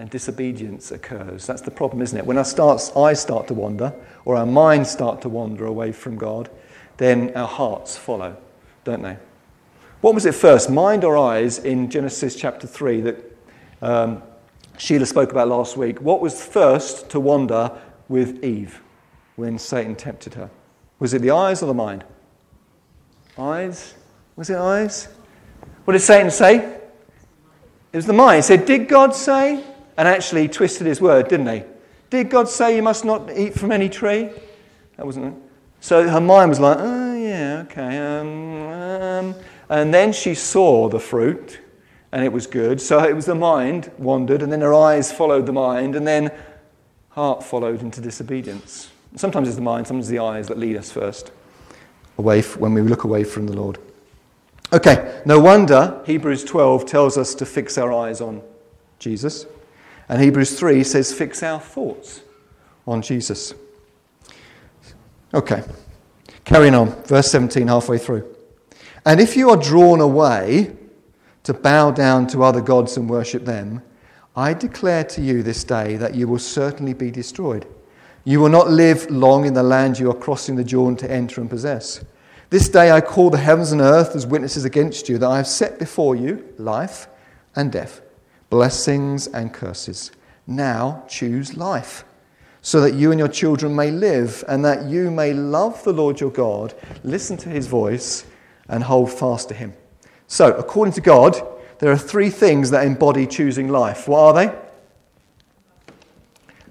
and 0.00 0.08
disobedience 0.08 0.92
occurs. 0.92 1.46
That's 1.46 1.60
the 1.60 1.70
problem, 1.70 2.00
isn't 2.00 2.16
it? 2.16 2.24
When 2.24 2.38
our 2.38 2.44
starts, 2.44 2.90
eyes 2.96 3.20
start 3.20 3.46
to 3.48 3.54
wander, 3.54 3.92
or 4.24 4.34
our 4.34 4.46
minds 4.46 4.90
start 4.90 5.20
to 5.22 5.28
wander 5.28 5.66
away 5.66 5.92
from 5.92 6.16
God, 6.16 6.48
then 6.96 7.36
our 7.36 7.46
hearts 7.46 7.98
follow, 7.98 8.34
don't 8.82 9.02
they? 9.02 9.18
What 10.00 10.14
was 10.14 10.24
it 10.24 10.34
first, 10.34 10.70
mind 10.70 11.04
or 11.04 11.18
eyes, 11.18 11.58
in 11.58 11.90
Genesis 11.90 12.34
chapter 12.34 12.66
3 12.66 13.02
that 13.02 13.38
um, 13.82 14.22
Sheila 14.78 15.04
spoke 15.04 15.32
about 15.32 15.48
last 15.48 15.76
week? 15.76 16.00
What 16.00 16.22
was 16.22 16.42
first 16.42 17.10
to 17.10 17.20
wander 17.20 17.70
with 18.08 18.42
Eve 18.42 18.80
when 19.36 19.58
Satan 19.58 19.94
tempted 19.96 20.32
her? 20.32 20.48
Was 20.98 21.12
it 21.12 21.20
the 21.20 21.32
eyes 21.32 21.62
or 21.62 21.66
the 21.66 21.74
mind? 21.74 22.04
Eyes? 23.36 23.92
Was 24.34 24.48
it 24.48 24.56
eyes? 24.56 25.08
What 25.84 25.92
did 25.92 26.00
Satan 26.00 26.30
say? 26.30 26.56
It 26.56 27.96
was 27.96 28.06
the 28.06 28.14
mind. 28.14 28.36
He 28.36 28.42
said, 28.42 28.64
Did 28.64 28.88
God 28.88 29.14
say? 29.14 29.62
And 29.96 30.08
actually 30.08 30.48
twisted 30.48 30.86
his 30.86 31.00
word, 31.00 31.28
didn't 31.28 31.48
he? 31.48 31.62
Did 32.10 32.30
God 32.30 32.48
say 32.48 32.74
you 32.76 32.82
must 32.82 33.04
not 33.04 33.30
eat 33.36 33.54
from 33.54 33.72
any 33.72 33.88
tree? 33.88 34.30
That 34.96 35.06
wasn't 35.06 35.26
it. 35.26 35.34
So 35.80 36.08
her 36.08 36.20
mind 36.20 36.50
was 36.50 36.60
like, 36.60 36.76
oh, 36.78 37.14
yeah, 37.16 37.64
okay. 37.66 37.98
Um, 37.98 38.62
um. 39.30 39.34
And 39.68 39.94
then 39.94 40.12
she 40.12 40.34
saw 40.34 40.88
the 40.88 40.98
fruit, 40.98 41.60
and 42.12 42.24
it 42.24 42.32
was 42.32 42.46
good. 42.46 42.80
So 42.80 43.02
it 43.04 43.14
was 43.14 43.26
the 43.26 43.34
mind 43.34 43.90
wandered, 43.98 44.42
and 44.42 44.52
then 44.52 44.60
her 44.60 44.74
eyes 44.74 45.12
followed 45.12 45.46
the 45.46 45.52
mind, 45.52 45.94
and 45.94 46.06
then 46.06 46.32
heart 47.10 47.42
followed 47.42 47.80
into 47.82 48.00
disobedience. 48.00 48.90
Sometimes 49.16 49.48
it's 49.48 49.56
the 49.56 49.62
mind, 49.62 49.86
sometimes 49.86 50.08
the 50.08 50.18
eyes 50.18 50.48
that 50.48 50.58
lead 50.58 50.76
us 50.76 50.90
first, 50.90 51.32
away 52.18 52.42
when 52.42 52.74
we 52.74 52.82
look 52.82 53.04
away 53.04 53.24
from 53.24 53.46
the 53.46 53.52
Lord. 53.52 53.78
Okay, 54.72 55.20
no 55.24 55.40
wonder 55.40 56.00
Hebrews 56.06 56.44
12 56.44 56.86
tells 56.86 57.18
us 57.18 57.34
to 57.36 57.46
fix 57.46 57.76
our 57.76 57.92
eyes 57.92 58.20
on 58.20 58.42
Jesus. 59.00 59.46
And 60.10 60.20
Hebrews 60.20 60.58
3 60.58 60.82
says, 60.82 61.14
fix 61.14 61.40
our 61.44 61.60
thoughts 61.60 62.22
on 62.84 63.00
Jesus. 63.00 63.54
Okay, 65.32 65.62
carrying 66.44 66.74
on. 66.74 66.90
Verse 67.04 67.30
17, 67.30 67.68
halfway 67.68 67.96
through. 67.96 68.36
And 69.06 69.20
if 69.20 69.36
you 69.36 69.50
are 69.50 69.56
drawn 69.56 70.00
away 70.00 70.76
to 71.44 71.54
bow 71.54 71.92
down 71.92 72.26
to 72.26 72.42
other 72.42 72.60
gods 72.60 72.96
and 72.96 73.08
worship 73.08 73.44
them, 73.44 73.82
I 74.34 74.52
declare 74.52 75.04
to 75.04 75.22
you 75.22 75.44
this 75.44 75.62
day 75.62 75.96
that 75.98 76.16
you 76.16 76.26
will 76.26 76.40
certainly 76.40 76.92
be 76.92 77.12
destroyed. 77.12 77.68
You 78.24 78.40
will 78.40 78.48
not 78.48 78.68
live 78.68 79.08
long 79.12 79.46
in 79.46 79.54
the 79.54 79.62
land 79.62 80.00
you 80.00 80.10
are 80.10 80.14
crossing 80.14 80.56
the 80.56 80.64
Jordan 80.64 80.96
to 80.98 81.10
enter 81.10 81.40
and 81.40 81.48
possess. 81.48 82.04
This 82.50 82.68
day 82.68 82.90
I 82.90 83.00
call 83.00 83.30
the 83.30 83.38
heavens 83.38 83.70
and 83.70 83.80
earth 83.80 84.16
as 84.16 84.26
witnesses 84.26 84.64
against 84.64 85.08
you 85.08 85.18
that 85.18 85.30
I 85.30 85.36
have 85.36 85.46
set 85.46 85.78
before 85.78 86.16
you 86.16 86.52
life 86.58 87.06
and 87.54 87.70
death, 87.70 88.00
blessings 88.50 89.26
and 89.28 89.54
curses. 89.54 90.10
Now 90.46 91.04
choose 91.08 91.56
life, 91.56 92.04
so 92.60 92.80
that 92.80 92.94
you 92.94 93.10
and 93.10 93.18
your 93.18 93.28
children 93.28 93.74
may 93.74 93.90
live, 93.90 94.44
and 94.48 94.64
that 94.64 94.84
you 94.84 95.10
may 95.10 95.32
love 95.32 95.82
the 95.84 95.92
Lord 95.92 96.20
your 96.20 96.30
God, 96.30 96.74
listen 97.02 97.36
to 97.38 97.48
his 97.48 97.68
voice, 97.68 98.26
and 98.68 98.82
hold 98.84 99.10
fast 99.10 99.48
to 99.48 99.54
him. 99.54 99.72
So, 100.26 100.52
according 100.52 100.94
to 100.94 101.00
God, 101.00 101.40
there 101.78 101.90
are 101.90 101.98
three 101.98 102.30
things 102.30 102.70
that 102.70 102.86
embody 102.86 103.26
choosing 103.26 103.68
life. 103.68 104.06
What 104.06 104.18
are 104.20 104.34
they? 104.34 104.58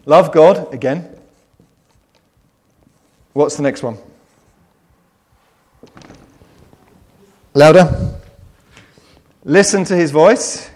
Love 0.06 0.32
God, 0.32 0.74
again. 0.74 1.18
What's 3.34 3.56
the 3.56 3.64
next 3.64 3.84
one? 3.84 3.98
Louder. 7.54 8.16
Listen 9.44 9.84
to 9.86 9.96
his 9.96 10.12
voice. 10.12 10.70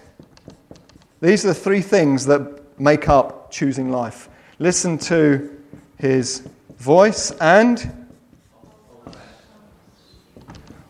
These 1.24 1.46
are 1.46 1.48
the 1.48 1.54
three 1.54 1.80
things 1.80 2.26
that 2.26 2.78
make 2.78 3.08
up 3.08 3.50
choosing 3.50 3.90
life. 3.90 4.28
Listen 4.60 4.98
to 4.98 5.58
his 5.98 6.46
voice 6.78 7.32
and 7.40 8.06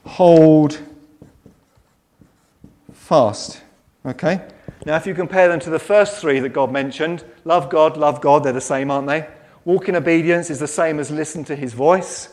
hold 0.07 0.79
fast. 2.93 3.61
Okay? 4.07 4.41
Now, 4.87 4.95
if 4.95 5.05
you 5.05 5.13
compare 5.13 5.47
them 5.49 5.59
to 5.59 5.69
the 5.69 5.77
first 5.77 6.19
three 6.19 6.39
that 6.39 6.49
God 6.49 6.71
mentioned 6.71 7.23
love 7.45 7.69
God, 7.69 7.95
love 7.95 8.19
God, 8.19 8.43
they're 8.43 8.53
the 8.53 8.59
same, 8.59 8.89
aren't 8.89 9.07
they? 9.07 9.27
Walk 9.65 9.87
in 9.87 9.95
obedience 9.95 10.49
is 10.49 10.57
the 10.57 10.67
same 10.67 10.99
as 10.99 11.11
listen 11.11 11.43
to 11.43 11.55
his 11.55 11.73
voice 11.73 12.29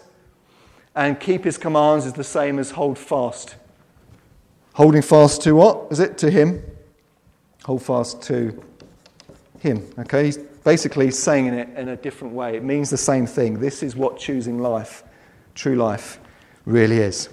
and 0.95 1.21
keep 1.21 1.45
his 1.45 1.59
commands 1.59 2.07
is 2.07 2.14
the 2.14 2.25
same 2.25 2.59
as 2.59 2.71
hold 2.71 2.99
fast. 2.99 3.57
Holding 4.73 5.02
fast 5.02 5.42
to 5.42 5.52
what? 5.52 5.88
Is 5.90 6.00
it 6.00 6.16
to 6.16 6.30
him? 6.30 6.62
Hold 7.64 7.82
fast 7.82 8.22
to 8.22 8.62
him. 9.58 9.88
Okay? 9.98 10.26
He's 10.26 10.38
basically 10.38 11.10
saying 11.10 11.46
it 11.46 11.68
in 11.76 11.88
a 11.88 11.96
different 11.96 12.34
way. 12.34 12.56
It 12.56 12.64
means 12.64 12.90
the 12.90 12.96
same 12.96 13.26
thing. 13.26 13.60
This 13.60 13.82
is 13.82 13.96
what 13.96 14.18
choosing 14.18 14.58
life, 14.58 15.02
true 15.54 15.76
life, 15.76 16.20
really 16.64 16.98
is. 16.98 17.28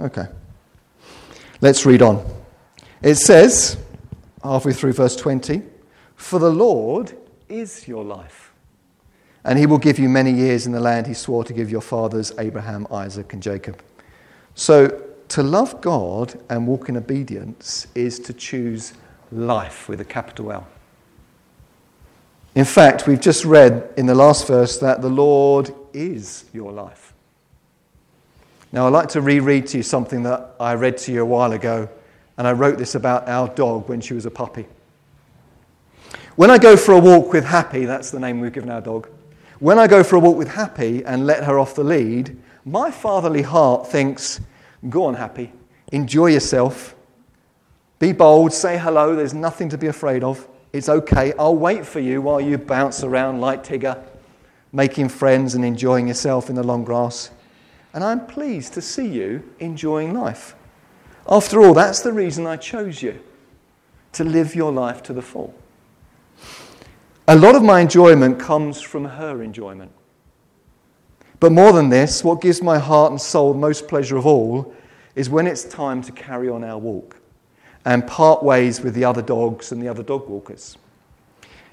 Okay. 0.00 0.26
Let's 1.60 1.86
read 1.86 2.02
on. 2.02 2.24
It 3.02 3.16
says, 3.16 3.76
halfway 4.42 4.72
through 4.72 4.94
verse 4.94 5.16
20, 5.16 5.62
For 6.16 6.38
the 6.38 6.50
Lord 6.50 7.16
is 7.48 7.86
your 7.86 8.04
life 8.04 8.44
and 9.44 9.58
he 9.58 9.66
will 9.66 9.78
give 9.78 9.98
you 9.98 10.08
many 10.08 10.32
years 10.32 10.66
in 10.66 10.72
the 10.72 10.80
land 10.80 11.06
he 11.06 11.14
swore 11.14 11.44
to 11.44 11.52
give 11.52 11.70
your 11.70 11.82
fathers, 11.82 12.32
Abraham, 12.38 12.86
Isaac, 12.90 13.32
and 13.32 13.42
Jacob. 13.42 13.80
So, 14.54 15.02
to 15.28 15.42
love 15.42 15.80
God 15.80 16.38
and 16.48 16.66
walk 16.66 16.88
in 16.88 16.96
obedience 16.96 17.86
is 17.94 18.18
to 18.20 18.32
choose 18.32 18.94
life 19.34 19.88
with 19.88 20.00
a 20.00 20.04
capital 20.04 20.52
L. 20.52 20.66
In 22.54 22.64
fact, 22.64 23.06
we've 23.06 23.20
just 23.20 23.44
read 23.44 23.90
in 23.96 24.06
the 24.06 24.14
last 24.14 24.46
verse 24.46 24.78
that 24.78 25.02
the 25.02 25.08
Lord 25.08 25.74
is 25.92 26.44
your 26.52 26.72
life. 26.72 27.12
Now, 28.72 28.86
I'd 28.86 28.92
like 28.92 29.08
to 29.10 29.20
reread 29.20 29.66
to 29.68 29.78
you 29.78 29.82
something 29.82 30.22
that 30.24 30.54
I 30.58 30.74
read 30.74 30.98
to 30.98 31.12
you 31.12 31.22
a 31.22 31.26
while 31.26 31.52
ago, 31.52 31.88
and 32.36 32.46
I 32.46 32.52
wrote 32.52 32.78
this 32.78 32.94
about 32.94 33.28
our 33.28 33.48
dog 33.48 33.88
when 33.88 34.00
she 34.00 34.14
was 34.14 34.26
a 34.26 34.30
puppy. 34.30 34.66
When 36.36 36.50
I 36.50 36.58
go 36.58 36.76
for 36.76 36.92
a 36.92 36.98
walk 36.98 37.32
with 37.32 37.44
Happy, 37.44 37.84
that's 37.84 38.10
the 38.10 38.18
name 38.18 38.40
we've 38.40 38.52
given 38.52 38.70
our 38.70 38.80
dog, 38.80 39.08
when 39.60 39.78
I 39.78 39.86
go 39.86 40.02
for 40.02 40.16
a 40.16 40.20
walk 40.20 40.36
with 40.36 40.48
Happy 40.48 41.04
and 41.04 41.26
let 41.26 41.44
her 41.44 41.58
off 41.58 41.74
the 41.74 41.84
lead, 41.84 42.36
my 42.64 42.90
fatherly 42.90 43.42
heart 43.42 43.86
thinks, 43.86 44.40
Go 44.88 45.04
on, 45.04 45.14
Happy, 45.14 45.52
enjoy 45.92 46.26
yourself, 46.26 46.96
be 48.04 48.12
bold, 48.12 48.52
say 48.52 48.76
hello, 48.76 49.16
there's 49.16 49.32
nothing 49.32 49.70
to 49.70 49.78
be 49.78 49.86
afraid 49.86 50.22
of. 50.22 50.46
It's 50.74 50.90
okay, 50.90 51.32
I'll 51.38 51.56
wait 51.56 51.86
for 51.86 52.00
you 52.00 52.20
while 52.20 52.38
you 52.38 52.58
bounce 52.58 53.02
around 53.02 53.40
like 53.40 53.64
Tigger, 53.64 53.98
making 54.74 55.08
friends 55.08 55.54
and 55.54 55.64
enjoying 55.64 56.08
yourself 56.08 56.50
in 56.50 56.54
the 56.54 56.62
long 56.62 56.84
grass. 56.84 57.30
And 57.94 58.04
I'm 58.04 58.26
pleased 58.26 58.74
to 58.74 58.82
see 58.82 59.06
you 59.06 59.50
enjoying 59.58 60.12
life. 60.12 60.54
After 61.26 61.64
all, 61.64 61.72
that's 61.72 62.00
the 62.00 62.12
reason 62.12 62.46
I 62.46 62.56
chose 62.56 63.00
you 63.00 63.20
to 64.12 64.22
live 64.22 64.54
your 64.54 64.70
life 64.70 65.02
to 65.04 65.14
the 65.14 65.22
full. 65.22 65.54
A 67.26 67.34
lot 67.34 67.54
of 67.54 67.62
my 67.62 67.80
enjoyment 67.80 68.38
comes 68.38 68.82
from 68.82 69.06
her 69.06 69.42
enjoyment. 69.42 69.92
But 71.40 71.52
more 71.52 71.72
than 71.72 71.88
this, 71.88 72.22
what 72.22 72.42
gives 72.42 72.60
my 72.60 72.78
heart 72.78 73.12
and 73.12 73.20
soul 73.20 73.54
most 73.54 73.88
pleasure 73.88 74.18
of 74.18 74.26
all 74.26 74.74
is 75.14 75.30
when 75.30 75.46
it's 75.46 75.64
time 75.64 76.02
to 76.02 76.12
carry 76.12 76.50
on 76.50 76.62
our 76.62 76.76
walk 76.76 77.16
and 77.84 78.06
part 78.06 78.42
ways 78.42 78.80
with 78.80 78.94
the 78.94 79.04
other 79.04 79.22
dogs 79.22 79.72
and 79.72 79.82
the 79.82 79.88
other 79.88 80.02
dog 80.02 80.28
walkers. 80.28 80.76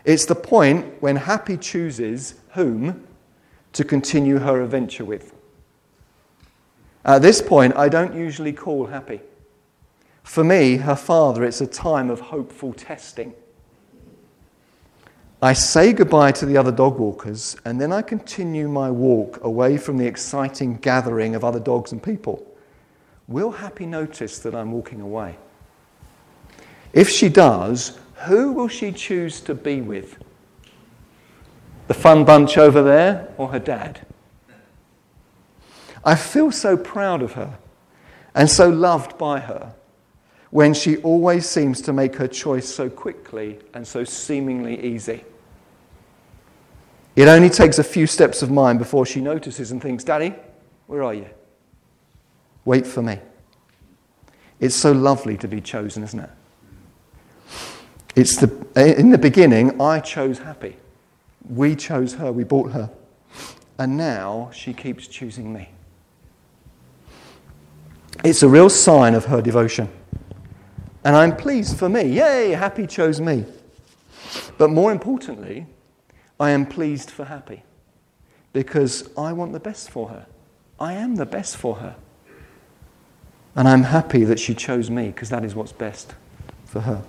It's 0.04 0.26
the 0.26 0.36
point 0.36 1.02
when 1.02 1.16
Happy 1.16 1.58
chooses 1.58 2.36
whom 2.54 3.08
to 3.74 3.84
continue 3.84 4.40
her 4.40 4.62
adventure 4.62 5.06
with. 5.06 5.34
At 7.06 7.22
this 7.22 7.42
point, 7.42 7.76
I 7.76 7.90
don't 7.90 8.14
usually 8.14 8.54
call 8.54 8.88
Happy. 8.88 9.22
For 10.24 10.44
me, 10.44 10.78
her 10.78 10.96
father, 10.96 11.44
it's 11.44 11.62
a 11.62 11.68
time 11.68 12.10
of 12.10 12.20
hopeful 12.20 12.74
testing. 12.74 13.34
I 15.42 15.54
say 15.54 15.94
goodbye 15.94 16.34
to 16.34 16.46
the 16.46 16.58
other 16.58 16.72
dog 16.72 17.00
walkers, 17.00 17.58
and 17.66 17.82
then 17.82 17.92
I 17.92 18.04
continue 18.04 18.68
my 18.68 18.92
walk 18.92 19.44
away 19.44 19.78
from 19.78 19.98
the 19.98 20.06
exciting 20.06 20.76
gathering 20.76 21.34
of 21.34 21.44
other 21.44 21.60
dogs 21.60 21.92
and 21.92 22.04
people. 22.04 22.46
Will 23.28 23.50
Happy 23.50 23.88
notice 23.88 24.38
that 24.40 24.54
I'm 24.54 24.72
walking 24.72 25.02
away? 25.02 25.38
If 26.94 27.10
she 27.10 27.30
does, 27.30 27.98
who 28.26 28.52
will 28.52 28.68
she 28.68 28.92
choose 28.92 29.40
to 29.42 29.56
be 29.56 29.82
with? 29.82 30.18
The 31.88 31.94
fun 31.94 32.26
bunch 32.26 32.58
over 32.58 32.82
there 32.82 33.34
or 33.38 33.50
her 33.50 33.60
dad? 33.60 34.06
I 36.04 36.16
feel 36.16 36.52
so 36.52 36.78
proud 36.78 37.22
of 37.22 37.34
her 37.34 37.58
and 38.34 38.50
so 38.50 38.70
loved 38.70 39.18
by 39.18 39.40
her 39.40 39.74
when 40.50 40.74
she 40.74 40.98
always 40.98 41.48
seems 41.48 41.82
to 41.82 41.94
make 41.94 42.16
her 42.16 42.28
choice 42.28 42.68
so 42.68 42.90
quickly 42.90 43.60
and 43.74 43.88
so 43.88 44.04
seemingly 44.04 44.84
easy. 44.84 45.24
It 47.16 47.28
only 47.28 47.50
takes 47.50 47.80
a 47.80 47.84
few 47.84 48.08
steps 48.08 48.42
of 48.42 48.52
mine 48.52 48.78
before 48.78 49.06
she 49.06 49.22
notices 49.22 49.72
and 49.72 49.82
thinks, 49.82 50.04
Daddy, 50.04 50.34
where 50.88 51.04
are 51.04 51.14
you? 51.14 51.28
Wait 52.66 52.86
for 52.86 53.02
me. 53.02 53.20
It's 54.60 54.76
so 54.76 54.92
lovely 54.92 55.38
to 55.38 55.48
be 55.48 55.62
chosen, 55.62 56.04
isn't 56.04 56.20
it? 56.20 56.30
It's 58.16 58.38
the, 58.38 58.48
in 58.76 59.10
the 59.10 59.18
beginning, 59.18 59.80
I 59.80 60.00
chose 60.00 60.40
happy. 60.40 60.78
We 61.50 61.76
chose 61.76 62.16
her, 62.16 62.32
we 62.32 62.44
bought 62.44 62.72
her. 62.72 62.90
And 63.78 63.98
now 63.98 64.52
she 64.54 64.74
keeps 64.74 65.08
choosing 65.08 65.52
me. 65.54 65.70
It's 68.24 68.44
a 68.44 68.48
real 68.48 68.70
sign 68.70 69.16
of 69.16 69.26
her 69.26 69.42
devotion. 69.42 69.90
And 71.04 71.16
I'm 71.16 71.36
pleased 71.36 71.78
for 71.78 71.90
me. 71.90 72.04
Yay, 72.04 72.52
happy 72.52 72.86
chose 72.86 73.20
me. 73.20 73.46
But 74.58 74.70
more 74.70 74.92
importantly, 74.92 75.66
I 76.40 76.52
am 76.52 76.66
pleased 76.66 77.10
for 77.10 77.26
Happy 77.26 77.64
because 78.54 79.10
I 79.18 79.34
want 79.34 79.54
the 79.54 79.60
best 79.60 79.90
for 79.90 80.10
her. 80.10 80.28
I 80.80 80.94
am 80.94 81.16
the 81.16 81.26
best 81.26 81.58
for 81.58 81.76
her. 81.76 81.96
And 83.56 83.68
I'm 83.68 83.84
happy 83.84 84.24
that 84.24 84.40
she 84.40 84.54
chose 84.54 84.90
me 84.90 85.08
because 85.08 85.30
that 85.30 85.44
is 85.44 85.56
what's 85.56 85.72
best 85.72 86.14
for 86.66 86.82
her. 86.82 87.04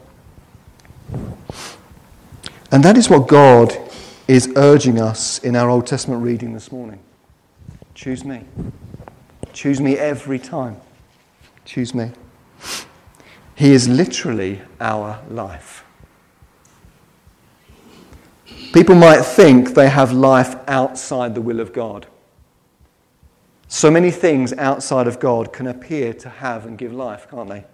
And 2.71 2.83
that 2.83 2.97
is 2.97 3.11
what 3.11 3.29
God 3.29 3.77
is 4.27 4.53
urging 4.57 5.01
us 5.01 5.39
in 5.39 5.57
our 5.57 5.69
Old 5.69 5.87
Testament 5.87 6.23
reading 6.23 6.55
this 6.55 6.73
morning. 6.73 7.01
Choose 7.95 8.25
me. 8.25 8.45
Choose 9.53 9.81
me 9.81 9.99
every 9.99 10.39
time. 10.39 10.77
Choose 11.65 11.95
me. 11.95 12.13
He 13.55 13.73
is 13.73 13.89
literally 13.89 14.63
our 14.81 15.23
life. 15.29 15.85
People 18.73 18.95
might 18.95 19.23
think 19.23 19.75
they 19.75 19.91
have 19.91 20.13
life 20.13 20.57
outside 20.67 21.35
the 21.35 21.43
will 21.43 21.61
of 21.61 21.75
God. 21.75 22.07
So 23.69 23.91
many 23.91 24.11
things 24.11 24.53
outside 24.55 25.07
of 25.07 25.21
God 25.21 25.53
can 25.53 25.67
appear 25.67 26.15
to 26.15 26.29
have 26.29 26.65
and 26.65 26.79
give 26.79 26.93
life, 26.93 27.29
can't 27.31 27.49
they? 27.49 27.65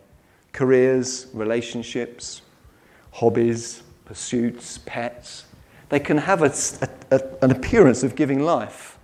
Careers, 0.52 1.28
relationships, 1.32 2.42
hobbies, 3.12 3.82
pursuits, 4.04 4.78
pets. 4.78 5.44
They 5.88 6.00
can 6.00 6.18
have 6.18 6.42
a, 6.42 6.52
a, 7.10 7.20
an 7.42 7.50
appearance 7.50 8.02
of 8.02 8.14
giving 8.14 8.40
life, 8.40 8.98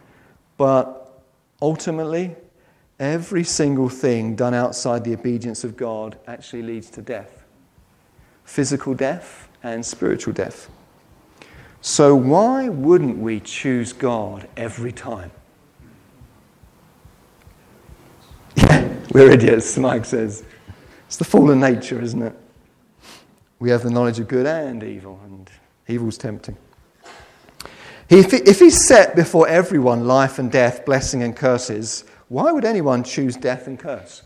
but 0.57 1.21
ultimately, 1.61 2.37
every 3.01 3.45
single 3.45 3.89
thing 3.89 4.37
done 4.37 4.55
outside 4.55 5.05
the 5.05 5.15
obedience 5.15 5.65
of 5.65 5.77
God 5.77 6.19
actually 6.27 6.63
leads 6.63 6.91
to 6.91 7.03
death 7.03 7.45
physical 8.45 8.95
death 8.95 9.49
and 9.63 9.85
spiritual 9.85 10.33
death. 10.33 10.69
So, 11.81 12.15
why 12.15 12.69
wouldn't 12.69 13.19
we 13.19 13.41
choose 13.41 13.93
God 13.93 14.49
every 14.57 14.93
time? 14.93 15.31
Yeah, 18.57 18.89
we're 19.13 19.31
idiots, 19.31 19.77
Mike 19.77 20.05
says. 20.05 20.45
It's 21.07 21.17
the 21.17 21.25
fallen 21.25 21.61
nature, 21.61 22.01
isn't 22.01 22.23
it? 22.23 22.35
We 23.59 23.71
have 23.71 23.83
the 23.83 23.91
knowledge 23.91 24.19
of 24.19 24.29
good 24.29 24.47
and 24.47 24.83
evil, 24.83 25.21
and 25.25 25.51
evil's 25.89 26.19
tempting. 26.19 26.57
If 28.11 28.59
he's 28.59 28.87
set 28.87 29.17
before 29.17 29.49
everyone 29.49 30.07
life 30.07 30.39
and 30.39 30.53
death, 30.53 30.85
blessing 30.85 31.23
and 31.23 31.35
curses, 31.35 32.05
why 32.29 32.53
would 32.53 32.65
anyone 32.65 33.03
choose 33.03 33.37
death 33.37 33.67
and 33.67 33.79
curse? 33.79 34.23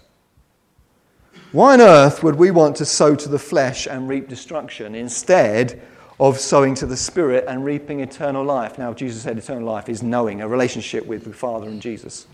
Why 1.53 1.75
on 1.75 1.81
earth 1.81 2.23
would 2.23 2.35
we 2.35 2.51
want 2.51 2.77
to 2.77 2.85
sow 2.85 3.15
to 3.15 3.29
the 3.29 3.39
flesh 3.39 3.87
and 3.87 4.09
reap 4.09 4.29
destruction 4.29 4.95
instead 4.95 5.81
of 6.21 6.39
sowing 6.39 6.75
to 6.75 6.87
the 6.87 6.97
spirit 6.97 7.45
and 7.49 7.65
reaping 7.65 8.01
eternal 8.01 8.45
life? 8.45 8.79
Now, 8.79 8.93
Jesus 8.93 9.23
said 9.23 9.39
eternal 9.39 9.65
life 9.65 9.89
is 9.89 10.03
knowing, 10.03 10.43
a 10.43 10.49
relationship 10.49 11.07
with 11.07 11.25
the 11.25 11.33
Father 11.33 11.69
and 11.69 11.81
Jesus. 11.81 12.27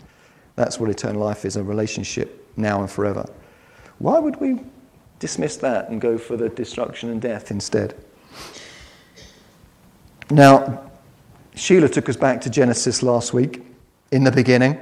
That's 0.55 0.79
what 0.79 0.89
eternal 0.89 1.21
life 1.21 1.45
is 1.45 1.55
a 1.55 1.63
relationship 1.63 2.51
now 2.57 2.81
and 2.81 2.89
forever. 2.89 3.29
Why 3.99 4.19
would 4.19 4.41
we 4.41 4.59
dismiss 5.19 5.57
that 5.57 5.89
and 5.89 6.01
go 6.01 6.17
for 6.17 6.37
the 6.37 6.49
destruction 6.49 7.09
and 7.09 7.21
death 7.21 7.51
instead. 7.51 7.95
Now, 10.29 10.91
Sheila 11.55 11.87
took 11.87 12.09
us 12.09 12.17
back 12.17 12.41
to 12.41 12.49
Genesis 12.49 13.01
last 13.03 13.33
week, 13.33 13.61
in 14.11 14.23
the 14.23 14.31
beginning, 14.31 14.77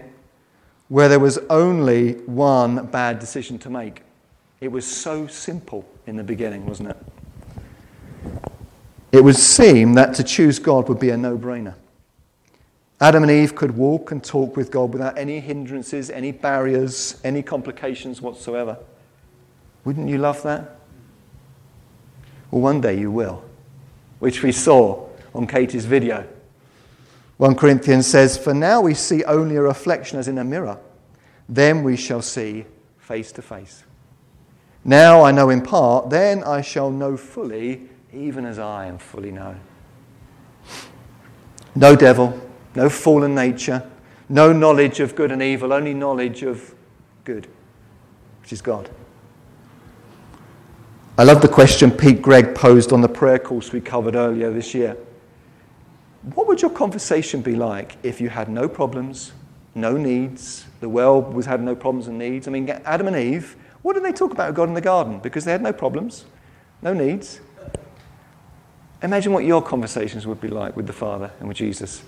where 0.88 1.10
there 1.10 1.20
was 1.20 1.38
only 1.50 2.13
one 2.25 2.86
bad 2.88 3.20
decision 3.20 3.58
to 3.60 3.70
make. 3.70 4.04
It 4.62 4.72
was 4.72 4.86
so 4.86 5.28
simple 5.28 5.86
in 6.08 6.16
the 6.16 6.24
beginning, 6.24 6.66
wasn't 6.66 6.90
it? 6.90 6.98
It 9.12 9.24
would 9.24 9.36
seem 9.36 9.94
that 9.94 10.16
to 10.16 10.24
choose 10.24 10.60
God 10.60 10.90
would 10.90 11.00
be 11.00 11.10
a 11.10 11.18
no 11.18 11.38
brainer. 11.38 11.75
Adam 13.02 13.24
and 13.24 13.32
Eve 13.32 13.54
could 13.54 13.75
walk 13.75 14.12
and 14.12 14.24
talk 14.24 14.56
with 14.56 14.72
God 14.72 14.94
without 14.94 15.18
any 15.18 15.40
hindrances, 15.40 16.10
any 16.10 16.32
barriers, 16.32 17.20
any 17.24 17.44
complications 17.44 18.22
whatsoever. 18.22 18.78
Wouldn't 19.86 20.10
you 20.10 20.18
love 20.18 20.42
that? 20.44 20.78
Well, 22.52 22.62
one 22.62 22.82
day 22.82 23.00
you 23.00 23.12
will, 23.12 23.44
which 24.20 24.44
we 24.44 24.52
saw 24.52 25.08
on 25.34 25.48
Katie's 25.48 25.86
video. 25.86 26.28
1 27.38 27.56
Corinthians 27.56 28.08
says, 28.08 28.38
For 28.38 28.54
now 28.54 28.82
we 28.82 28.93
see 28.93 29.24
only 29.24 29.56
a 29.56 29.62
reflection 29.62 30.19
as 30.19 30.28
in 30.28 30.38
a 30.38 30.43
mirror, 30.43 30.78
then 31.50 31.84
we 31.84 31.98
shall 31.98 32.22
see 32.22 32.65
face 33.00 33.32
to 33.34 33.41
face. 33.41 33.84
Now 34.86 35.24
I 35.24 35.32
know 35.32 35.50
in 35.50 35.62
part, 35.62 36.10
then 36.10 36.43
I 36.43 36.62
shall 36.62 36.91
know 36.91 37.17
fully, 37.17 37.89
even 38.13 38.46
as 38.46 38.60
I 38.60 38.86
am 38.86 38.98
fully 38.98 39.32
known. 39.32 39.60
No 41.76 41.96
devil, 41.96 42.39
no 42.76 42.89
fallen 42.89 43.34
nature, 43.34 43.89
no 44.30 44.54
knowledge 44.54 45.00
of 45.00 45.15
good 45.15 45.32
and 45.32 45.41
evil, 45.41 45.74
only 45.74 45.93
knowledge 45.93 46.43
of 46.43 46.76
good, 47.24 47.48
which 48.41 48.54
is 48.54 48.62
God. 48.62 48.89
I 51.15 51.21
love 51.21 51.43
the 51.43 51.47
question 51.47 51.91
Pete 51.91 52.23
Greig 52.23 52.56
posed 52.56 52.91
on 52.91 53.02
the 53.02 53.08
prayer 53.08 53.38
course 53.38 53.71
we 53.71 53.80
covered 53.80 54.15
earlier 54.15 54.52
this 54.52 54.73
year. 54.73 54.97
What 56.34 56.47
would 56.47 56.60
your 56.60 56.71
conversation 56.71 57.43
be 57.43 57.56
like 57.56 57.97
if 58.02 58.19
you 58.19 58.30
had 58.30 58.49
no 58.49 58.67
problems, 58.67 59.32
no 59.76 59.95
needs, 59.95 60.65
the 60.80 60.89
world 60.89 61.32
was 61.32 61.45
had 61.45 61.62
no 61.62 61.76
problems 61.76 62.08
and 62.08 62.17
needs? 62.17 62.47
I 62.47 62.52
mean, 62.52 62.67
Adam 62.67 63.06
and 63.06 63.15
Eve, 63.15 63.56
what 63.84 63.93
did 63.93 64.04
they 64.04 64.12
talk 64.12 64.32
about 64.32 64.47
with 64.47 64.56
God 64.56 64.69
in 64.69 64.73
the 64.73 64.82
garden? 64.82 65.19
Because 65.19 65.45
they 65.45 65.52
had 65.52 65.62
no 65.62 65.71
problems, 65.71 66.26
no 66.82 66.95
needs. 66.95 67.41
Imagine 69.04 69.34
what 69.34 69.45
your 69.45 69.62
conversations 69.62 70.26
would 70.26 70.41
be 70.41 70.47
like 70.47 70.76
with 70.76 70.88
the 70.88 70.93
Father 70.93 71.30
and 71.39 71.47
with 71.47 71.58
Jesus. 71.58 72.02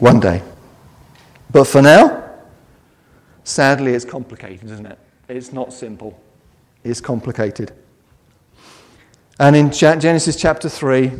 One 0.00 0.20
day. 0.20 0.42
But 1.50 1.64
for 1.64 1.80
now, 1.80 2.28
sadly, 3.42 3.94
it's 3.94 4.04
complicated, 4.04 4.70
isn't 4.70 4.84
it? 4.84 4.98
It's 5.30 5.50
not 5.50 5.72
simple 5.72 6.20
is 6.86 7.00
complicated. 7.00 7.72
And 9.38 9.54
in 9.54 9.70
Genesis 9.70 10.36
chapter 10.36 10.68
3, 10.68 11.12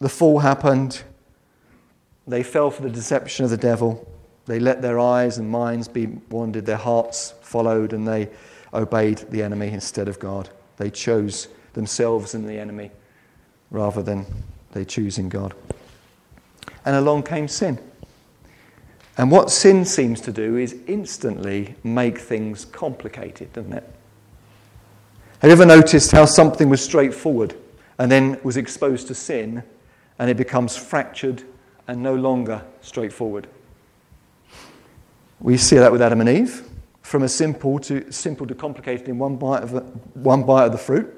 the 0.00 0.08
fall 0.08 0.38
happened. 0.38 1.02
They 2.26 2.42
fell 2.42 2.70
for 2.70 2.82
the 2.82 2.90
deception 2.90 3.44
of 3.44 3.50
the 3.50 3.56
devil. 3.56 4.08
They 4.46 4.58
let 4.58 4.80
their 4.80 4.98
eyes 4.98 5.38
and 5.38 5.50
minds 5.50 5.86
be 5.88 6.06
wandered, 6.30 6.66
their 6.66 6.76
hearts 6.76 7.34
followed, 7.42 7.92
and 7.92 8.08
they 8.08 8.28
obeyed 8.72 9.18
the 9.30 9.42
enemy 9.42 9.68
instead 9.68 10.08
of 10.08 10.18
God. 10.18 10.48
They 10.78 10.90
chose 10.90 11.48
themselves 11.74 12.34
and 12.34 12.48
the 12.48 12.58
enemy 12.58 12.90
rather 13.70 14.02
than 14.02 14.26
they 14.72 14.84
choosing 14.84 15.28
God. 15.28 15.54
And 16.84 16.96
along 16.96 17.24
came 17.24 17.48
sin. 17.48 17.78
And 19.18 19.30
what 19.30 19.50
sin 19.50 19.84
seems 19.84 20.20
to 20.22 20.32
do 20.32 20.56
is 20.56 20.74
instantly 20.86 21.74
make 21.84 22.18
things 22.18 22.64
complicated, 22.64 23.52
doesn't 23.52 23.74
it? 23.74 23.88
Have 25.42 25.48
you 25.48 25.54
ever 25.54 25.66
noticed 25.66 26.12
how 26.12 26.24
something 26.24 26.68
was 26.68 26.84
straightforward 26.84 27.56
and 27.98 28.08
then 28.08 28.38
was 28.44 28.56
exposed 28.56 29.08
to 29.08 29.14
sin 29.16 29.64
and 30.20 30.30
it 30.30 30.36
becomes 30.36 30.76
fractured 30.76 31.42
and 31.88 32.00
no 32.00 32.14
longer 32.14 32.64
straightforward? 32.80 33.48
We 35.40 35.56
see 35.56 35.78
that 35.78 35.90
with 35.90 36.00
Adam 36.00 36.20
and 36.20 36.28
Eve, 36.28 36.68
from 37.02 37.24
a 37.24 37.28
simple 37.28 37.80
to 37.80 38.12
simple 38.12 38.46
to 38.46 38.54
complicated 38.54 39.08
in 39.08 39.18
one 39.18 39.34
bite 39.34 39.64
of 39.64 39.72
the, 39.72 39.80
one 40.14 40.44
bite 40.44 40.66
of 40.66 40.70
the 40.70 40.78
fruit. 40.78 41.12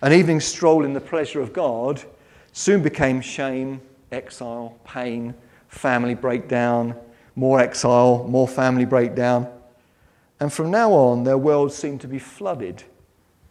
An 0.00 0.12
evening 0.12 0.38
stroll 0.38 0.84
in 0.84 0.92
the 0.92 1.00
pleasure 1.00 1.40
of 1.40 1.52
God 1.52 2.00
soon 2.52 2.84
became 2.84 3.20
shame, 3.20 3.80
exile, 4.12 4.78
pain, 4.84 5.34
family 5.66 6.14
breakdown, 6.14 6.94
more 7.34 7.58
exile, 7.58 8.28
more 8.28 8.46
family 8.46 8.84
breakdown. 8.84 9.48
And 10.38 10.52
from 10.52 10.70
now 10.70 10.92
on, 10.92 11.24
their 11.24 11.36
world 11.36 11.72
seemed 11.72 12.00
to 12.02 12.06
be 12.06 12.20
flooded 12.20 12.84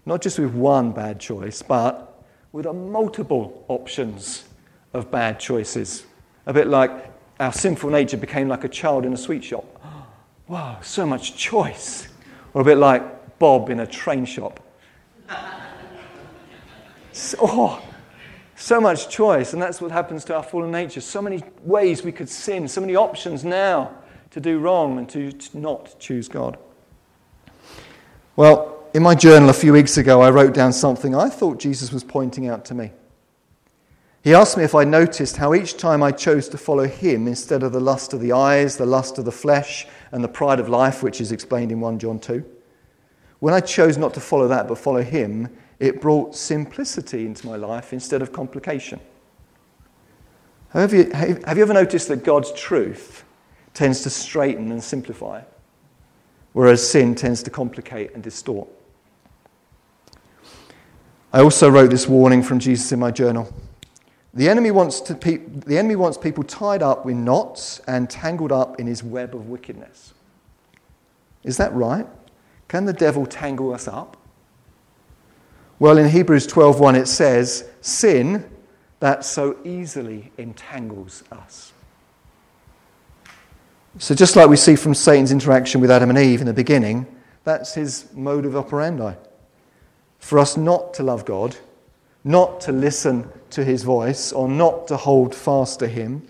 not 0.09 0.23
just 0.23 0.39
with 0.39 0.55
one 0.55 0.91
bad 0.91 1.19
choice, 1.19 1.61
but 1.61 2.25
with 2.51 2.65
a 2.65 2.73
multiple 2.73 3.63
options 3.67 4.43
of 4.91 5.11
bad 5.11 5.39
choices. 5.39 6.03
A 6.47 6.51
bit 6.51 6.65
like 6.65 6.91
our 7.39 7.53
sinful 7.53 7.91
nature 7.91 8.17
became 8.17 8.47
like 8.47 8.63
a 8.63 8.69
child 8.69 9.05
in 9.05 9.13
a 9.13 9.17
sweet 9.17 9.43
shop. 9.43 9.65
Wow, 10.47 10.79
so 10.81 11.05
much 11.05 11.37
choice. 11.37 12.07
Or 12.55 12.61
a 12.63 12.65
bit 12.65 12.79
like 12.79 13.37
Bob 13.37 13.69
in 13.69 13.81
a 13.81 13.87
train 13.87 14.25
shop. 14.25 14.59
So, 17.11 17.37
oh, 17.41 17.81
so 18.55 18.79
much 18.79 19.09
choice, 19.09 19.53
and 19.53 19.61
that's 19.61 19.81
what 19.81 19.91
happens 19.91 20.23
to 20.25 20.35
our 20.35 20.43
fallen 20.43 20.71
nature. 20.71 21.01
So 21.01 21.21
many 21.21 21.43
ways 21.63 22.01
we 22.01 22.11
could 22.11 22.29
sin, 22.29 22.67
so 22.67 22.79
many 22.81 22.95
options 22.95 23.43
now 23.43 23.91
to 24.31 24.39
do 24.39 24.57
wrong 24.59 24.97
and 24.97 25.09
to, 25.09 25.31
to 25.31 25.57
not 25.57 25.99
choose 25.99 26.29
God. 26.29 26.57
Well, 28.35 28.78
in 28.93 29.03
my 29.03 29.15
journal 29.15 29.49
a 29.49 29.53
few 29.53 29.73
weeks 29.73 29.97
ago, 29.97 30.21
I 30.21 30.29
wrote 30.29 30.53
down 30.53 30.73
something 30.73 31.15
I 31.15 31.29
thought 31.29 31.59
Jesus 31.59 31.91
was 31.91 32.03
pointing 32.03 32.47
out 32.47 32.65
to 32.65 32.73
me. 32.73 32.91
He 34.21 34.33
asked 34.33 34.57
me 34.57 34.63
if 34.63 34.75
I 34.75 34.83
noticed 34.83 35.37
how 35.37 35.53
each 35.53 35.77
time 35.77 36.03
I 36.03 36.11
chose 36.11 36.49
to 36.49 36.57
follow 36.57 36.85
him 36.85 37.27
instead 37.27 37.63
of 37.63 37.71
the 37.71 37.79
lust 37.79 38.13
of 38.13 38.19
the 38.19 38.33
eyes, 38.33 38.77
the 38.77 38.85
lust 38.85 39.17
of 39.17 39.25
the 39.25 39.31
flesh, 39.31 39.87
and 40.11 40.23
the 40.23 40.27
pride 40.27 40.59
of 40.59 40.67
life, 40.67 41.01
which 41.01 41.21
is 41.21 41.31
explained 41.31 41.71
in 41.71 41.79
1 41.79 41.99
John 41.99 42.19
2, 42.19 42.43
when 43.39 43.53
I 43.53 43.61
chose 43.61 43.97
not 43.97 44.13
to 44.15 44.19
follow 44.19 44.47
that 44.49 44.67
but 44.67 44.77
follow 44.77 45.01
him, 45.01 45.47
it 45.79 46.01
brought 46.01 46.35
simplicity 46.35 47.25
into 47.25 47.47
my 47.47 47.55
life 47.55 47.93
instead 47.93 48.21
of 48.21 48.33
complication. 48.33 48.99
Have 50.71 50.93
you, 50.93 51.09
have 51.11 51.57
you 51.57 51.63
ever 51.63 51.73
noticed 51.73 52.09
that 52.09 52.23
God's 52.23 52.51
truth 52.51 53.23
tends 53.73 54.01
to 54.01 54.09
straighten 54.09 54.71
and 54.71 54.83
simplify, 54.83 55.41
whereas 56.51 56.87
sin 56.87 57.15
tends 57.15 57.41
to 57.43 57.49
complicate 57.49 58.13
and 58.13 58.21
distort? 58.21 58.67
I 61.31 61.41
also 61.41 61.69
wrote 61.69 61.91
this 61.91 62.07
warning 62.07 62.41
from 62.41 62.59
Jesus 62.59 62.91
in 62.91 62.99
my 62.99 63.11
journal. 63.11 63.53
The 64.33 64.49
enemy, 64.49 64.71
wants 64.71 65.01
to 65.01 65.15
pe- 65.15 65.37
the 65.37 65.77
enemy 65.77 65.95
wants 65.95 66.17
people 66.17 66.43
tied 66.43 66.81
up 66.81 67.05
with 67.05 67.15
knots 67.15 67.79
and 67.87 68.09
tangled 68.09 68.51
up 68.51 68.79
in 68.79 68.87
his 68.87 69.03
web 69.03 69.35
of 69.35 69.47
wickedness. 69.47 70.13
Is 71.43 71.57
that 71.57 71.73
right? 71.73 72.07
Can 72.67 72.85
the 72.85 72.93
devil 72.93 73.25
tangle 73.25 73.73
us 73.73 73.87
up? 73.87 74.17
Well, 75.79 75.97
in 75.97 76.09
Hebrews 76.09 76.45
12:1 76.47 76.95
it 76.95 77.07
says, 77.07 77.65
"Sin 77.81 78.45
that 78.99 79.23
so 79.23 79.55
easily 79.63 80.31
entangles 80.37 81.23
us." 81.31 81.71
So 83.97 84.13
just 84.13 84.35
like 84.35 84.49
we 84.49 84.57
see 84.57 84.75
from 84.75 84.93
Satan's 84.93 85.31
interaction 85.31 85.81
with 85.81 85.89
Adam 85.89 86.09
and 86.09 86.19
Eve 86.19 86.41
in 86.41 86.47
the 86.47 86.53
beginning, 86.53 87.07
that's 87.43 87.73
his 87.73 88.05
mode 88.13 88.45
of 88.45 88.55
operandi. 88.55 89.13
For 90.19 90.37
us 90.37 90.57
not 90.57 90.93
to 90.95 91.03
love 91.03 91.25
God, 91.25 91.57
not 92.23 92.61
to 92.61 92.71
listen 92.71 93.29
to 93.51 93.63
his 93.63 93.83
voice, 93.83 94.31
or 94.31 94.47
not 94.47 94.87
to 94.89 94.97
hold 94.97 95.33
fast 95.33 95.79
to 95.79 95.87
him, 95.87 96.27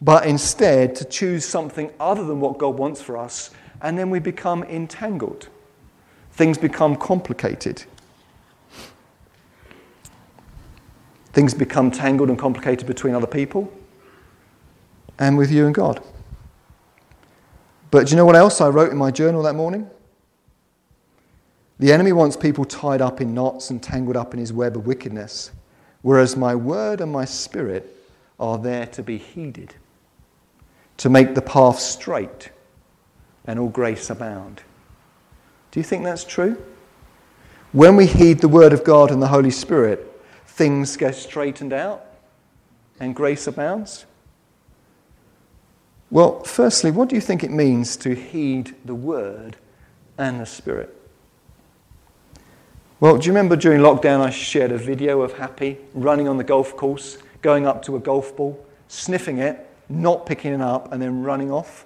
but 0.00 0.26
instead 0.26 0.96
to 0.96 1.04
choose 1.04 1.44
something 1.44 1.90
other 2.00 2.24
than 2.24 2.40
what 2.40 2.58
God 2.58 2.76
wants 2.76 3.00
for 3.00 3.16
us, 3.16 3.50
and 3.80 3.98
then 3.98 4.10
we 4.10 4.18
become 4.18 4.62
entangled. 4.64 5.48
Things 6.32 6.58
become 6.58 6.96
complicated. 6.96 7.84
Things 11.32 11.54
become 11.54 11.90
tangled 11.90 12.30
and 12.30 12.38
complicated 12.38 12.86
between 12.86 13.14
other 13.14 13.26
people 13.26 13.70
and 15.18 15.36
with 15.36 15.50
you 15.50 15.66
and 15.66 15.74
God. 15.74 16.02
But 17.90 18.06
do 18.06 18.10
you 18.10 18.16
know 18.16 18.24
what 18.24 18.36
else 18.36 18.60
I 18.60 18.68
wrote 18.68 18.90
in 18.90 18.98
my 18.98 19.10
journal 19.10 19.42
that 19.42 19.54
morning? 19.54 19.88
The 21.78 21.92
enemy 21.92 22.12
wants 22.12 22.36
people 22.36 22.64
tied 22.64 23.02
up 23.02 23.20
in 23.20 23.34
knots 23.34 23.70
and 23.70 23.82
tangled 23.82 24.16
up 24.16 24.32
in 24.32 24.40
his 24.40 24.52
web 24.52 24.76
of 24.76 24.86
wickedness, 24.86 25.50
whereas 26.02 26.36
my 26.36 26.54
word 26.54 27.00
and 27.00 27.12
my 27.12 27.24
spirit 27.24 27.94
are 28.40 28.58
there 28.58 28.86
to 28.86 29.02
be 29.02 29.18
heeded, 29.18 29.74
to 30.98 31.10
make 31.10 31.34
the 31.34 31.42
path 31.42 31.78
straight 31.78 32.50
and 33.46 33.58
all 33.58 33.68
grace 33.68 34.08
abound. 34.08 34.62
Do 35.70 35.80
you 35.80 35.84
think 35.84 36.04
that's 36.04 36.24
true? 36.24 36.62
When 37.72 37.96
we 37.96 38.06
heed 38.06 38.40
the 38.40 38.48
word 38.48 38.72
of 38.72 38.84
God 38.84 39.10
and 39.10 39.20
the 39.20 39.26
Holy 39.26 39.50
Spirit, 39.50 40.10
things 40.46 40.96
get 40.96 41.14
straightened 41.14 41.74
out 41.74 42.06
and 42.98 43.14
grace 43.14 43.46
abounds? 43.46 44.06
Well, 46.10 46.42
firstly, 46.44 46.90
what 46.90 47.08
do 47.10 47.14
you 47.14 47.20
think 47.20 47.44
it 47.44 47.50
means 47.50 47.96
to 47.98 48.14
heed 48.14 48.74
the 48.84 48.94
word 48.94 49.56
and 50.16 50.40
the 50.40 50.46
spirit? 50.46 50.94
Well, 52.98 53.18
do 53.18 53.26
you 53.26 53.32
remember 53.32 53.56
during 53.56 53.82
lockdown 53.82 54.20
I 54.20 54.30
shared 54.30 54.72
a 54.72 54.78
video 54.78 55.20
of 55.20 55.34
Happy 55.34 55.76
running 55.92 56.28
on 56.28 56.38
the 56.38 56.44
golf 56.44 56.74
course, 56.78 57.18
going 57.42 57.66
up 57.66 57.82
to 57.82 57.96
a 57.96 58.00
golf 58.00 58.34
ball, 58.34 58.58
sniffing 58.88 59.36
it, 59.36 59.68
not 59.90 60.24
picking 60.24 60.54
it 60.54 60.62
up, 60.62 60.90
and 60.94 61.02
then 61.02 61.22
running 61.22 61.52
off? 61.52 61.84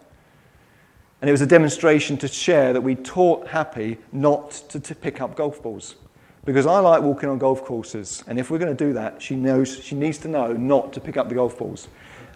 And 1.20 1.28
it 1.28 1.32
was 1.32 1.40
a 1.40 1.48
demonstration 1.48 2.16
to 2.18 2.28
share 2.28 2.72
that 2.72 2.80
we 2.80 2.94
taught 2.94 3.48
Happy 3.48 3.98
not 4.12 4.52
to, 4.68 4.78
to 4.78 4.94
pick 4.94 5.20
up 5.20 5.34
golf 5.34 5.60
balls. 5.60 5.96
Because 6.44 6.64
I 6.64 6.78
like 6.78 7.02
walking 7.02 7.28
on 7.28 7.38
golf 7.38 7.64
courses, 7.64 8.22
and 8.28 8.38
if 8.38 8.48
we're 8.48 8.58
going 8.60 8.76
to 8.76 8.84
do 8.84 8.92
that, 8.92 9.20
she 9.20 9.34
knows 9.34 9.82
she 9.82 9.96
needs 9.96 10.18
to 10.18 10.28
know 10.28 10.52
not 10.52 10.92
to 10.92 11.00
pick 11.00 11.16
up 11.16 11.28
the 11.28 11.34
golf 11.34 11.58
balls 11.58 11.88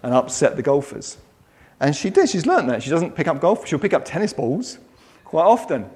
and 0.03 0.13
upset 0.13 0.57
the 0.57 0.63
golfers. 0.63 1.19
And 1.79 1.95
she 1.95 2.11
did. 2.11 2.29
She's 2.29 2.45
learned 2.45 2.69
that. 2.71 2.83
She 2.83 2.91
doesn't 2.91 3.15
pick 3.15 3.29
up 3.29 3.41
golf. 3.41 3.69
She'll 3.69 3.79
pick 3.79 3.95
up 3.95 4.05
tennis 4.05 4.33
balls 4.33 4.79
quite 5.25 5.45
often. 5.45 5.89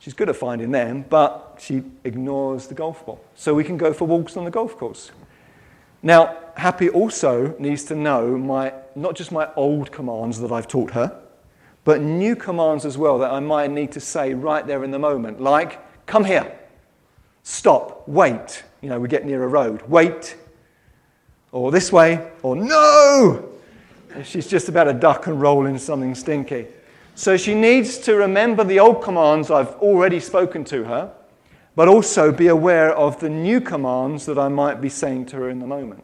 She's 0.00 0.12
good 0.12 0.28
at 0.28 0.36
finding 0.36 0.70
them, 0.70 1.06
but 1.08 1.45
she 1.60 1.82
ignores 2.04 2.66
the 2.66 2.74
golf 2.74 3.04
ball. 3.06 3.22
So 3.34 3.54
we 3.54 3.64
can 3.64 3.76
go 3.76 3.92
for 3.92 4.06
walks 4.06 4.36
on 4.36 4.44
the 4.44 4.50
golf 4.50 4.76
course. 4.76 5.10
Now, 6.02 6.38
Happy 6.56 6.88
also 6.88 7.54
needs 7.58 7.84
to 7.84 7.94
know 7.94 8.36
my, 8.38 8.72
not 8.94 9.14
just 9.14 9.30
my 9.30 9.48
old 9.56 9.92
commands 9.92 10.40
that 10.40 10.52
I've 10.52 10.68
taught 10.68 10.92
her, 10.92 11.20
but 11.84 12.00
new 12.00 12.34
commands 12.34 12.84
as 12.84 12.96
well 12.96 13.18
that 13.18 13.30
I 13.30 13.40
might 13.40 13.70
need 13.70 13.92
to 13.92 14.00
say 14.00 14.34
right 14.34 14.66
there 14.66 14.82
in 14.82 14.90
the 14.90 14.98
moment, 14.98 15.40
like, 15.40 15.80
come 16.06 16.24
here 16.24 16.56
stop, 17.46 18.02
wait. 18.08 18.64
You 18.82 18.88
know, 18.88 18.98
we 18.98 19.06
get 19.06 19.24
near 19.24 19.44
a 19.44 19.46
road, 19.46 19.82
wait, 19.82 20.36
or 21.52 21.70
this 21.70 21.92
way, 21.92 22.28
or 22.42 22.56
no. 22.56 23.48
she's 24.24 24.48
just 24.48 24.68
about 24.68 24.84
to 24.84 24.92
duck 24.92 25.28
and 25.28 25.40
roll 25.40 25.66
in 25.66 25.78
something 25.78 26.16
stinky. 26.16 26.66
So 27.14 27.36
she 27.36 27.54
needs 27.54 27.98
to 27.98 28.16
remember 28.16 28.64
the 28.64 28.80
old 28.80 29.00
commands 29.00 29.50
I've 29.50 29.74
already 29.76 30.18
spoken 30.18 30.64
to 30.64 30.84
her, 30.84 31.12
but 31.76 31.86
also 31.86 32.32
be 32.32 32.48
aware 32.48 32.92
of 32.92 33.20
the 33.20 33.28
new 33.28 33.60
commands 33.60 34.26
that 34.26 34.38
I 34.38 34.48
might 34.48 34.80
be 34.80 34.88
saying 34.88 35.26
to 35.26 35.36
her 35.36 35.48
in 35.48 35.60
the 35.60 35.66
moment. 35.66 36.02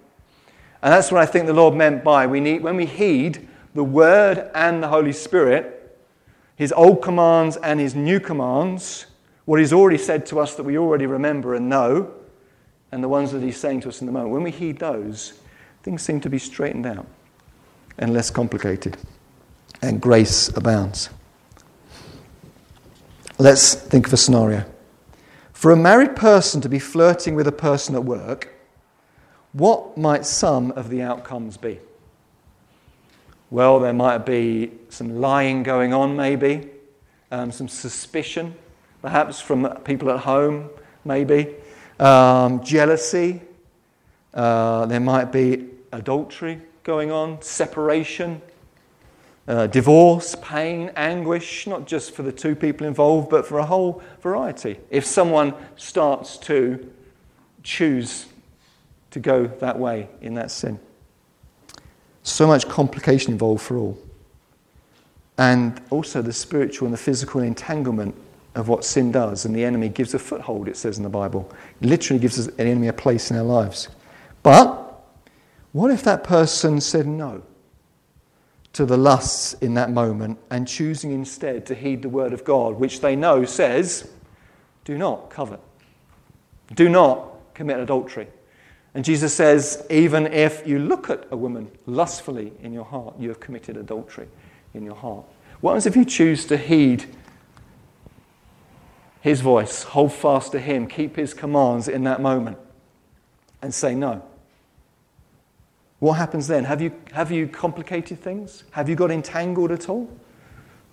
And 0.83 0.93
that's 0.93 1.11
what 1.11 1.21
I 1.21 1.27
think 1.27 1.47
the 1.47 1.53
Lord 1.53 1.75
meant 1.75 2.05
by 2.05 2.27
we 2.29 2.39
need, 2.39 2.63
when 2.63 2.77
we 2.77 2.87
heed 2.87 3.49
the 3.75 3.83
Word 3.83 4.51
and 4.55 4.83
the 4.83 4.89
Holy 4.89 5.13
Spirit, 5.13 5.99
His 6.55 6.73
old 6.73 7.03
commands 7.03 7.57
and 7.57 7.81
His 7.81 7.95
new 7.95 8.21
commands, 8.21 9.07
what 9.45 9.59
he's 9.59 9.73
already 9.73 9.99
said 9.99 10.25
to 10.27 10.39
us 10.39 10.55
that 10.55 10.63
we 10.63 10.79
already 10.79 11.07
remember 11.07 11.55
and 11.55 11.69
know, 11.69 12.13
and 12.93 13.03
the 13.03 13.09
ones 13.09 13.33
that 13.33 13.43
he's 13.43 13.57
saying 13.57 13.81
to 13.81 13.89
us 13.89 14.01
in 14.01 14.07
the 14.07 14.13
moment. 14.13 14.31
When 14.31 14.43
we 14.43 14.51
heed 14.51 14.79
those, 14.79 15.41
things 15.83 16.03
seem 16.03 16.21
to 16.21 16.31
be 16.31 16.39
straightened 16.39 16.87
out 16.87 17.07
and 17.99 18.13
less 18.13 18.31
complicated, 18.31 18.97
and 19.83 20.01
grace 20.01 20.49
abounds. 20.57 21.11
Let's 23.39 23.75
think 23.75 24.07
of 24.07 24.13
a 24.13 24.17
scenario. 24.17 24.65
For 25.63 25.71
a 25.71 25.77
married 25.77 26.17
person 26.17 26.61
to 26.63 26.69
be 26.69 26.81
flirting 26.81 27.37
with 27.37 27.47
a 27.47 27.53
person 27.53 27.95
at 27.95 28.03
work, 28.03 28.53
what 29.53 29.97
might 29.97 30.27
some 30.27 30.73
of 30.73 30.89
the 30.91 31.03
outcomes 31.03 31.57
be? 31.57 31.79
Well, 33.49 33.79
there 33.79 33.93
might 33.93 34.27
be 34.27 34.73
some 34.89 35.21
lying 35.21 35.63
going 35.63 35.95
on, 35.95 36.17
maybe, 36.17 36.69
um, 37.31 37.53
some 37.53 37.69
suspicion, 37.69 38.57
perhaps 39.03 39.41
from 39.41 39.73
people 39.85 40.11
at 40.11 40.19
home, 40.19 40.69
maybe. 41.05 41.55
Um, 42.01 42.65
jealousy. 42.65 43.41
Uh, 44.35 44.87
there 44.87 44.99
might 44.99 45.31
be 45.31 45.69
adultery 45.93 46.61
going 46.83 47.13
on, 47.13 47.41
separation, 47.41 48.43
uh, 49.49 49.67
divorce, 49.67 50.37
pain, 50.41 50.91
anguish, 50.97 51.67
not 51.67 51.87
just 51.87 52.13
for 52.13 52.23
the 52.23 52.33
two 52.33 52.55
people 52.55 52.87
involved, 52.87 53.29
but 53.29 53.47
for 53.47 53.59
a 53.59 53.67
whole 53.67 54.03
variety. 54.21 54.79
If 54.91 55.05
someone 55.05 55.55
starts 55.77 56.37
to 56.39 56.91
choose 57.63 58.27
to 59.11 59.21
go 59.21 59.47
that 59.47 59.79
way 59.79 60.09
in 60.21 60.35
that 60.35 60.51
sin, 60.51 60.79
so 62.23 62.47
much 62.47 62.69
complication 62.69 63.33
involved 63.33 63.63
for 63.63 63.77
all. 63.77 63.99
And 65.39 65.81
also 65.91 66.23
the 66.23 66.33
spiritual 66.33 66.87
and 66.87 66.95
the 66.95 66.99
physical 66.99 67.41
entanglement 67.41 68.15
of 68.55 68.69
what 68.69 68.85
sin 68.85 69.11
does, 69.11 69.45
and 69.45 69.57
the 69.57 69.65
enemy 69.65 69.89
gives 69.89 70.15
a 70.15 70.19
foothold, 70.19 70.69
it 70.69 70.77
says 70.77 70.99
in 70.99 71.03
the 71.03 71.09
Bible. 71.09 71.51
It 71.81 71.87
literally 71.87 72.21
gives 72.21 72.39
an 72.39 72.55
enemy 72.59 72.89
a 72.89 72.93
place 72.93 73.31
in 73.31 73.37
our 73.39 73.43
lives. 73.43 73.89
But 74.43 75.05
what 75.73 75.91
if 75.91 76.03
that 76.05 76.23
person 76.23 76.81
said 76.81 77.07
no 77.07 77.43
to 78.73 78.87
the 78.87 78.97
lusts 78.97 79.53
in 79.55 79.75
that 79.75 79.91
moment 79.91 80.39
and 80.51 80.67
choosing 80.67 81.13
instead 81.13 81.67
to 81.67 81.75
heed 81.75 82.03
the 82.03 82.09
word 82.09 82.33
of 82.33 82.45
God, 82.45 82.77
which 82.77 83.01
they 83.01 83.15
know 83.15 83.45
says, 83.45 84.11
do 84.85 84.97
not 84.97 85.31
covet, 85.31 85.61
do 86.75 86.89
not 86.89 87.29
commit 87.55 87.79
adultery. 87.79 88.29
And 88.95 89.05
Jesus 89.05 89.35
says, 89.35 89.87
even 89.91 90.27
if 90.27 90.67
you 90.67 90.79
look 90.79 91.09
at 91.09 91.27
a 91.31 91.37
woman 91.37 91.71
lustfully 91.87 92.53
in 92.63 92.73
your 92.73 92.85
heart, 92.85 93.15
you 93.19 93.29
have 93.29 93.41
committed 93.41 93.77
adultery 93.77 94.29
in 94.75 94.85
your 94.85 94.97
heart. 94.97 95.25
What 95.61 95.73
happens 95.73 95.87
if 95.87 95.97
you 95.97 96.05
choose 96.05 96.45
to 96.47 96.57
heed 96.57 97.07
his 99.21 99.41
voice, 99.41 99.85
hold 99.85 100.13
fast 100.13 100.53
to 100.53 100.59
him, 100.59 100.87
keep 100.87 101.17
his 101.17 101.33
commands 101.33 101.89
in 101.89 102.05
that 102.05 102.21
moment, 102.21 102.59
and 103.63 103.73
say 103.73 103.95
no. 103.95 104.23
What 106.03 106.15
happens 106.15 106.49
then? 106.49 106.65
Have 106.65 106.83
you, 106.83 106.93
have 107.13 107.31
you 107.31 107.47
complicated 107.47 108.19
things? 108.19 108.65
Have 108.73 108.89
you 108.89 108.97
got 108.97 109.13
entangled 109.13 109.71
at 109.71 109.89
all? 109.89 110.11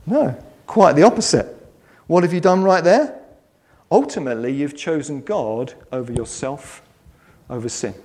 No, 0.06 0.38
quite 0.68 0.94
the 0.94 1.02
opposite. 1.02 1.48
What 2.06 2.22
have 2.22 2.32
you 2.32 2.40
done 2.40 2.62
right 2.62 2.84
there? 2.84 3.20
Ultimately, 3.92 4.54
you've 4.54 4.78
chosen 4.78 5.22
God 5.22 5.74
over 5.92 6.14
yourself, 6.14 6.84
over 7.50 7.68
sin. 7.70 7.96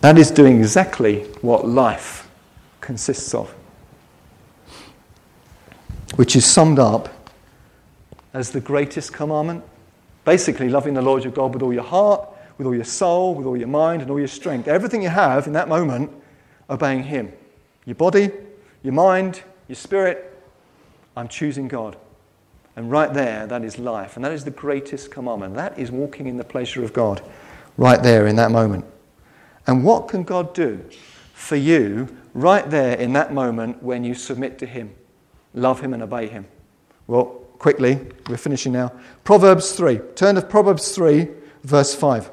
That 0.00 0.16
is 0.16 0.30
doing 0.30 0.60
exactly 0.60 1.24
what 1.42 1.68
life 1.68 2.26
consists 2.80 3.34
of 3.34 3.54
which 6.16 6.36
is 6.36 6.50
summed 6.50 6.78
up 6.78 7.10
as 8.32 8.50
the 8.50 8.60
greatest 8.60 9.12
commandment. 9.12 9.62
Basically, 10.24 10.70
loving 10.70 10.94
the 10.94 11.02
Lord 11.02 11.22
your 11.22 11.34
God 11.34 11.52
with 11.52 11.62
all 11.62 11.74
your 11.74 11.82
heart, 11.82 12.33
with 12.58 12.66
all 12.66 12.74
your 12.74 12.84
soul, 12.84 13.34
with 13.34 13.46
all 13.46 13.56
your 13.56 13.68
mind, 13.68 14.02
and 14.02 14.10
all 14.10 14.18
your 14.18 14.28
strength. 14.28 14.68
Everything 14.68 15.02
you 15.02 15.08
have 15.08 15.46
in 15.46 15.52
that 15.54 15.68
moment, 15.68 16.10
obeying 16.70 17.04
Him. 17.04 17.32
Your 17.84 17.96
body, 17.96 18.30
your 18.82 18.92
mind, 18.92 19.42
your 19.68 19.76
spirit. 19.76 20.30
I'm 21.16 21.28
choosing 21.28 21.68
God. 21.68 21.96
And 22.76 22.90
right 22.90 23.12
there, 23.12 23.46
that 23.46 23.64
is 23.64 23.78
life. 23.78 24.16
And 24.16 24.24
that 24.24 24.32
is 24.32 24.44
the 24.44 24.50
greatest 24.50 25.10
commandment. 25.10 25.54
That 25.54 25.78
is 25.78 25.90
walking 25.90 26.26
in 26.26 26.36
the 26.36 26.44
pleasure 26.44 26.82
of 26.82 26.92
God, 26.92 27.22
right 27.76 28.02
there 28.02 28.26
in 28.26 28.36
that 28.36 28.50
moment. 28.50 28.84
And 29.66 29.84
what 29.84 30.08
can 30.08 30.24
God 30.24 30.54
do 30.54 30.84
for 31.32 31.56
you 31.56 32.16
right 32.34 32.68
there 32.68 32.96
in 32.96 33.12
that 33.12 33.32
moment 33.32 33.82
when 33.82 34.04
you 34.04 34.14
submit 34.14 34.58
to 34.58 34.66
Him, 34.66 34.92
love 35.54 35.80
Him, 35.80 35.94
and 35.94 36.02
obey 36.02 36.26
Him? 36.26 36.46
Well, 37.06 37.26
quickly, 37.58 38.00
we're 38.28 38.36
finishing 38.36 38.72
now. 38.72 38.92
Proverbs 39.22 39.72
3. 39.72 39.98
Turn 40.16 40.34
to 40.34 40.42
Proverbs 40.42 40.94
3, 40.94 41.28
verse 41.62 41.94
5. 41.94 42.30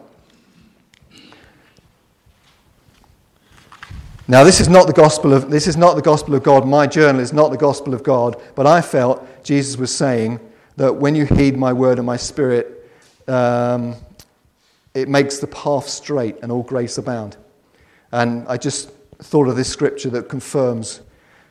Now, 4.31 4.45
this 4.45 4.61
is 4.61 4.69
not 4.69 4.87
the 4.87 4.93
gospel 4.93 5.33
of 5.33 5.51
this 5.51 5.67
is 5.67 5.75
not 5.75 5.97
the 5.97 6.01
gospel 6.01 6.35
of 6.35 6.41
God. 6.41 6.65
My 6.65 6.87
journal 6.87 7.19
is 7.19 7.33
not 7.33 7.51
the 7.51 7.57
gospel 7.57 7.93
of 7.93 8.01
God, 8.01 8.41
but 8.55 8.65
I 8.65 8.79
felt 8.79 9.43
Jesus 9.43 9.75
was 9.75 9.93
saying 9.93 10.39
that 10.77 10.95
when 10.95 11.15
you 11.15 11.25
heed 11.25 11.57
my 11.57 11.73
word 11.73 11.97
and 11.97 12.07
my 12.07 12.15
spirit, 12.15 12.89
um, 13.27 13.93
it 14.93 15.09
makes 15.09 15.39
the 15.39 15.47
path 15.47 15.89
straight 15.89 16.37
and 16.41 16.49
all 16.49 16.63
grace 16.63 16.97
abound. 16.97 17.35
And 18.13 18.47
I 18.47 18.55
just 18.55 18.91
thought 19.19 19.49
of 19.49 19.57
this 19.57 19.67
scripture 19.67 20.09
that 20.11 20.29
confirms 20.29 21.01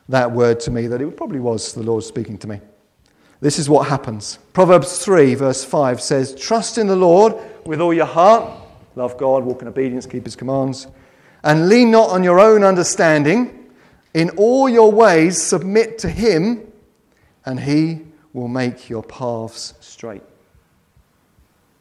that 0.09 0.31
word 0.31 0.59
to 0.61 0.71
me 0.71 0.87
that 0.87 1.03
it 1.03 1.15
probably 1.15 1.39
was 1.39 1.73
the 1.75 1.83
Lord 1.83 2.03
speaking 2.03 2.39
to 2.39 2.47
me. 2.47 2.61
This 3.41 3.59
is 3.59 3.69
what 3.69 3.89
happens. 3.89 4.39
Proverbs 4.53 5.05
3, 5.05 5.35
verse 5.35 5.63
5 5.63 6.01
says, 6.01 6.33
Trust 6.33 6.79
in 6.79 6.87
the 6.87 6.95
Lord 6.95 7.35
with 7.63 7.79
all 7.79 7.93
your 7.93 8.07
heart, 8.07 8.51
love 8.95 9.19
God, 9.19 9.43
walk 9.43 9.61
in 9.61 9.67
obedience, 9.67 10.07
keep 10.07 10.25
his 10.25 10.35
commands 10.35 10.87
and 11.43 11.69
lean 11.69 11.91
not 11.91 12.09
on 12.09 12.23
your 12.23 12.39
own 12.39 12.63
understanding. 12.63 13.71
In 14.13 14.29
all 14.31 14.67
your 14.69 14.91
ways, 14.91 15.41
submit 15.41 15.97
to 15.99 16.09
him, 16.09 16.71
and 17.45 17.59
he 17.59 18.01
will 18.33 18.47
make 18.47 18.89
your 18.89 19.03
paths 19.03 19.73
straight. 19.79 20.23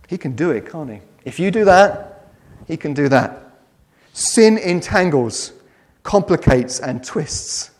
He 0.08 0.18
can 0.18 0.34
do 0.34 0.50
it, 0.50 0.70
can't 0.70 0.90
he? 0.90 1.00
If 1.24 1.38
you 1.38 1.50
do 1.50 1.64
that, 1.64 2.28
he 2.66 2.76
can 2.76 2.94
do 2.94 3.08
that. 3.08 3.60
Sin 4.12 4.58
entangles, 4.58 5.52
complicates, 6.02 6.80
and 6.80 7.04
twists. 7.04 7.70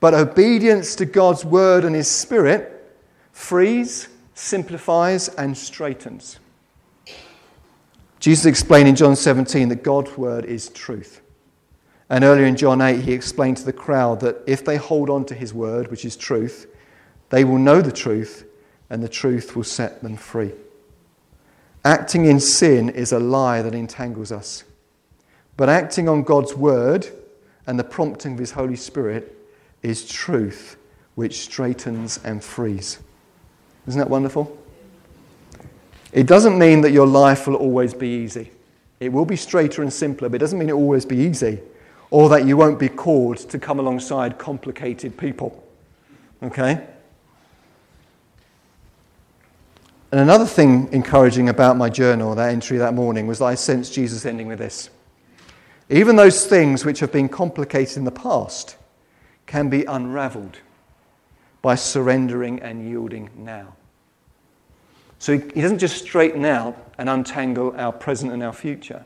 But 0.00 0.14
obedience 0.14 0.94
to 0.96 1.06
God's 1.06 1.44
word 1.44 1.84
and 1.84 1.94
his 1.94 2.08
spirit 2.08 2.76
frees, 3.32 4.08
simplifies, 4.34 5.28
and 5.28 5.56
straightens. 5.56 6.38
Jesus 8.20 8.44
explained 8.44 8.86
in 8.88 8.96
John 8.96 9.16
17 9.16 9.70
that 9.70 9.82
God's 9.82 10.16
word 10.16 10.44
is 10.44 10.68
truth. 10.68 11.22
And 12.10 12.22
earlier 12.22 12.44
in 12.44 12.56
John 12.56 12.82
8, 12.82 13.00
he 13.00 13.12
explained 13.12 13.56
to 13.58 13.64
the 13.64 13.72
crowd 13.72 14.20
that 14.20 14.36
if 14.46 14.64
they 14.64 14.76
hold 14.76 15.08
on 15.08 15.24
to 15.26 15.34
his 15.34 15.54
word, 15.54 15.90
which 15.90 16.04
is 16.04 16.16
truth, 16.16 16.66
they 17.30 17.44
will 17.44 17.58
know 17.58 17.80
the 17.80 17.92
truth, 17.92 18.44
and 18.90 19.02
the 19.02 19.08
truth 19.08 19.56
will 19.56 19.64
set 19.64 20.02
them 20.02 20.16
free. 20.16 20.52
Acting 21.84 22.26
in 22.26 22.40
sin 22.40 22.90
is 22.90 23.12
a 23.12 23.18
lie 23.18 23.62
that 23.62 23.74
entangles 23.74 24.32
us. 24.32 24.64
But 25.56 25.70
acting 25.70 26.08
on 26.08 26.22
God's 26.22 26.54
word 26.54 27.06
and 27.66 27.78
the 27.78 27.84
prompting 27.84 28.34
of 28.34 28.38
his 28.38 28.50
Holy 28.50 28.76
Spirit 28.76 29.34
is 29.82 30.06
truth, 30.06 30.76
which 31.14 31.40
straightens 31.40 32.18
and 32.22 32.44
frees. 32.44 32.98
Isn't 33.86 33.98
that 33.98 34.10
wonderful? 34.10 34.59
It 36.12 36.26
doesn't 36.26 36.58
mean 36.58 36.80
that 36.80 36.90
your 36.90 37.06
life 37.06 37.46
will 37.46 37.56
always 37.56 37.94
be 37.94 38.08
easy. 38.08 38.50
It 38.98 39.12
will 39.12 39.24
be 39.24 39.36
straighter 39.36 39.82
and 39.82 39.92
simpler, 39.92 40.28
but 40.28 40.36
it 40.36 40.38
doesn't 40.38 40.58
mean 40.58 40.68
it 40.68 40.76
will 40.76 40.82
always 40.82 41.06
be 41.06 41.16
easy 41.16 41.60
or 42.10 42.28
that 42.28 42.44
you 42.44 42.56
won't 42.56 42.78
be 42.78 42.88
called 42.88 43.38
to 43.38 43.58
come 43.58 43.78
alongside 43.78 44.38
complicated 44.38 45.16
people. 45.16 45.64
Okay? 46.42 46.84
And 50.10 50.20
another 50.20 50.46
thing 50.46 50.88
encouraging 50.92 51.48
about 51.48 51.76
my 51.76 51.88
journal, 51.88 52.34
that 52.34 52.50
entry 52.50 52.78
that 52.78 52.94
morning, 52.94 53.28
was 53.28 53.38
that 53.38 53.44
I 53.44 53.54
sensed 53.54 53.94
Jesus 53.94 54.26
ending 54.26 54.48
with 54.48 54.58
this. 54.58 54.90
Even 55.88 56.16
those 56.16 56.46
things 56.46 56.84
which 56.84 56.98
have 57.00 57.12
been 57.12 57.28
complicated 57.28 57.96
in 57.96 58.04
the 58.04 58.10
past 58.10 58.76
can 59.46 59.68
be 59.68 59.84
unraveled 59.84 60.58
by 61.62 61.76
surrendering 61.76 62.60
and 62.60 62.88
yielding 62.88 63.30
now. 63.36 63.74
So 65.20 65.38
he 65.38 65.60
doesn't 65.60 65.78
just 65.78 66.02
straighten 66.02 66.46
out 66.46 66.92
and 66.96 67.08
untangle 67.08 67.74
our 67.76 67.92
present 67.92 68.32
and 68.32 68.42
our 68.42 68.54
future. 68.54 69.04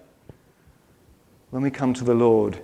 When 1.50 1.62
we 1.62 1.70
come 1.70 1.92
to 1.94 2.04
the 2.04 2.14
Lord, 2.14 2.60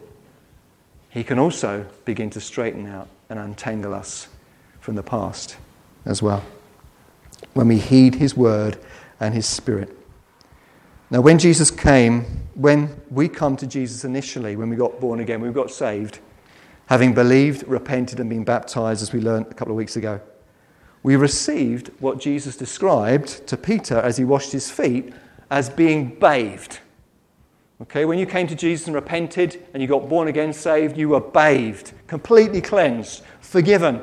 He 1.10 1.24
can 1.24 1.38
also 1.38 1.84
begin 2.04 2.30
to 2.30 2.40
straighten 2.40 2.86
out 2.86 3.08
and 3.28 3.40
untangle 3.40 3.92
us 3.92 4.28
from 4.80 4.94
the 4.94 5.02
past 5.02 5.56
as 6.04 6.22
well. 6.22 6.44
When 7.54 7.66
we 7.66 7.78
heed 7.78 8.14
His 8.14 8.36
word 8.36 8.78
and 9.18 9.34
His 9.34 9.46
Spirit. 9.46 9.96
Now, 11.10 11.20
when 11.20 11.38
Jesus 11.38 11.72
came, 11.72 12.22
when 12.54 13.00
we 13.10 13.28
come 13.28 13.56
to 13.56 13.66
Jesus 13.66 14.04
initially, 14.04 14.54
when 14.54 14.70
we 14.70 14.76
got 14.76 15.00
born 15.00 15.18
again, 15.18 15.40
we 15.40 15.50
got 15.50 15.72
saved, 15.72 16.20
having 16.86 17.14
believed, 17.14 17.66
repented, 17.66 18.20
and 18.20 18.30
been 18.30 18.44
baptized, 18.44 19.02
as 19.02 19.12
we 19.12 19.20
learned 19.20 19.46
a 19.50 19.54
couple 19.54 19.72
of 19.72 19.76
weeks 19.76 19.96
ago, 19.96 20.20
we 21.02 21.16
received 21.16 21.90
what 22.00 22.18
Jesus 22.20 22.56
described 22.56 23.46
to 23.46 23.56
Peter 23.56 23.98
as 23.98 24.16
he 24.16 24.24
washed 24.24 24.52
his 24.52 24.70
feet 24.70 25.12
as 25.50 25.70
being 25.70 26.14
bathed. 26.18 26.78
Okay, 27.82 28.04
when 28.04 28.18
you 28.18 28.26
came 28.26 28.46
to 28.46 28.54
Jesus 28.54 28.86
and 28.86 28.94
repented 28.94 29.66
and 29.72 29.82
you 29.82 29.88
got 29.88 30.08
born 30.08 30.28
again, 30.28 30.52
saved, 30.52 30.98
you 30.98 31.08
were 31.08 31.20
bathed, 31.20 31.92
completely 32.06 32.60
cleansed, 32.60 33.22
forgiven, 33.40 34.02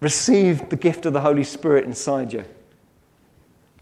received 0.00 0.70
the 0.70 0.76
gift 0.76 1.04
of 1.04 1.12
the 1.12 1.20
Holy 1.20 1.42
Spirit 1.42 1.84
inside 1.84 2.32
you. 2.32 2.44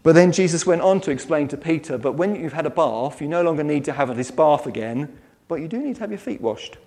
But 0.01 0.15
then 0.15 0.31
Jesus 0.31 0.65
went 0.65 0.81
on 0.81 1.01
to 1.01 1.11
explain 1.11 1.47
to 1.49 1.57
Peter, 1.57 1.97
but 1.99 2.13
when 2.13 2.35
you've 2.35 2.53
had 2.53 2.65
a 2.65 2.71
bath, 2.71 3.21
you 3.21 3.27
no 3.27 3.43
longer 3.43 3.63
need 3.63 3.85
to 3.85 3.93
have 3.93 4.15
this 4.15 4.31
bath 4.31 4.65
again, 4.65 5.15
but 5.47 5.55
you 5.55 5.67
do 5.67 5.77
need 5.77 5.95
to 5.95 6.01
have 6.01 6.11
your 6.11 6.17
feet 6.17 6.41
washed. 6.41 6.77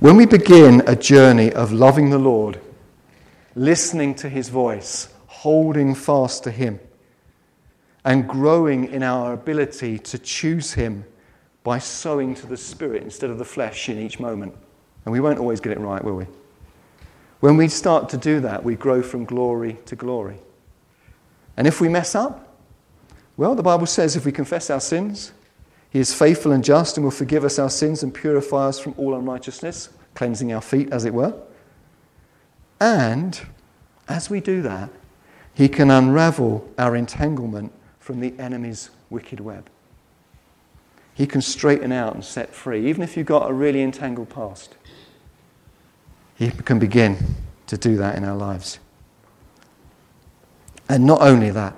When 0.00 0.16
we 0.16 0.24
begin 0.24 0.82
a 0.86 0.96
journey 0.96 1.52
of 1.52 1.72
loving 1.72 2.08
the 2.08 2.18
Lord, 2.18 2.58
listening 3.54 4.14
to 4.14 4.30
his 4.30 4.48
voice, 4.48 5.12
holding 5.26 5.94
fast 5.94 6.42
to 6.44 6.50
him, 6.50 6.80
and 8.02 8.26
growing 8.26 8.90
in 8.90 9.02
our 9.02 9.34
ability 9.34 9.98
to 9.98 10.18
choose 10.18 10.72
him 10.72 11.04
by 11.64 11.80
sowing 11.80 12.34
to 12.36 12.46
the 12.46 12.56
Spirit 12.56 13.02
instead 13.02 13.28
of 13.28 13.36
the 13.36 13.44
flesh 13.44 13.90
in 13.90 13.98
each 13.98 14.18
moment. 14.18 14.54
And 15.04 15.12
we 15.12 15.20
won't 15.20 15.38
always 15.38 15.60
get 15.60 15.72
it 15.72 15.78
right, 15.78 16.02
will 16.02 16.16
we? 16.16 16.26
When 17.40 17.58
we 17.58 17.68
start 17.68 18.08
to 18.08 18.16
do 18.16 18.40
that, 18.40 18.64
we 18.64 18.76
grow 18.76 19.02
from 19.02 19.26
glory 19.26 19.76
to 19.84 19.96
glory. 19.96 20.38
And 21.58 21.66
if 21.66 21.78
we 21.78 21.90
mess 21.90 22.14
up, 22.14 22.56
well, 23.36 23.54
the 23.54 23.62
Bible 23.62 23.84
says 23.84 24.16
if 24.16 24.24
we 24.24 24.32
confess 24.32 24.70
our 24.70 24.80
sins, 24.80 25.32
he 25.90 25.98
is 25.98 26.14
faithful 26.14 26.52
and 26.52 26.62
just 26.62 26.96
and 26.96 27.04
will 27.04 27.10
forgive 27.10 27.44
us 27.44 27.58
our 27.58 27.68
sins 27.68 28.02
and 28.02 28.14
purify 28.14 28.68
us 28.68 28.78
from 28.78 28.94
all 28.96 29.14
unrighteousness, 29.14 29.90
cleansing 30.14 30.52
our 30.52 30.60
feet, 30.60 30.88
as 30.92 31.04
it 31.04 31.12
were. 31.12 31.34
And 32.80 33.40
as 34.08 34.30
we 34.30 34.40
do 34.40 34.62
that, 34.62 34.90
He 35.52 35.68
can 35.68 35.90
unravel 35.90 36.68
our 36.78 36.94
entanglement 36.94 37.72
from 37.98 38.20
the 38.20 38.34
enemy's 38.38 38.90
wicked 39.10 39.40
web. 39.40 39.68
He 41.12 41.26
can 41.26 41.42
straighten 41.42 41.90
out 41.90 42.14
and 42.14 42.24
set 42.24 42.54
free, 42.54 42.88
even 42.88 43.02
if 43.02 43.16
you've 43.16 43.26
got 43.26 43.50
a 43.50 43.52
really 43.52 43.82
entangled 43.82 44.30
past. 44.30 44.76
He 46.36 46.50
can 46.50 46.78
begin 46.78 47.18
to 47.66 47.76
do 47.76 47.96
that 47.96 48.16
in 48.16 48.24
our 48.24 48.36
lives. 48.36 48.78
And 50.88 51.04
not 51.04 51.20
only 51.20 51.50
that, 51.50 51.74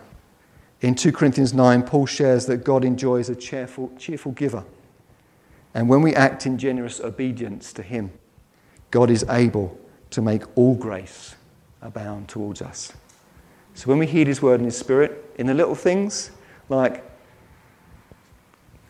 in 0.83 0.97
2 0.97 1.13
Corinthians 1.13 1.55
9, 1.55 1.85
Paul 1.85 2.07
shares 2.07 2.47
that 2.47 2.65
God 2.65 2.85
enjoys 2.85 3.31
a 3.31 3.37
cheerful, 3.37 3.93
cheerful 3.97 4.33
giver. 4.33 4.65
And 5.75 5.89
when 5.89 6.03
we 6.03 6.13
act 6.15 6.45
in 6.45 6.59
generous 6.59 7.01
obedience 7.01 7.73
to 7.75 7.83
Him, 7.83 8.11
God 8.91 9.09
is 9.09 9.25
able 9.29 9.79
to 10.11 10.21
make 10.21 10.43
all 10.57 10.75
grace 10.75 11.37
abound 11.81 12.29
towards 12.29 12.61
us. 12.61 12.93
So 13.75 13.89
when 13.89 13.99
we 13.99 14.07
heed 14.07 14.27
His 14.27 14.43
word 14.43 14.61
and 14.61 14.67
His 14.67 14.77
Spirit, 14.77 15.33
in 15.39 15.47
the 15.47 15.55
little 15.55 15.77
things, 15.77 16.33
like, 16.69 17.09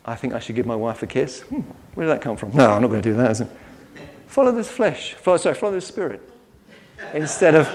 I 0.05 0.17
think 0.17 0.33
I 0.33 0.41
should 0.41 0.57
give 0.57 0.67
my 0.67 0.75
wife 0.75 1.03
a 1.03 1.07
kiss. 1.07 1.43
Hmm, 1.43 1.61
where 1.95 2.07
did 2.07 2.17
that 2.17 2.23
come 2.23 2.37
from? 2.37 2.53
No, 2.53 2.71
I'm 2.71 2.83
not 2.83 2.89
going 2.89 3.03
to 3.03 3.09
do 3.09 3.17
that. 3.17 3.49
Follow 4.27 4.51
this 4.51 4.69
flesh. 4.69 5.13
Follow, 5.15 5.37
sorry, 5.37 5.55
follow 5.55 5.75
the 5.75 5.81
Spirit. 5.83 6.23
Instead 7.13 7.55
of. 7.55 7.69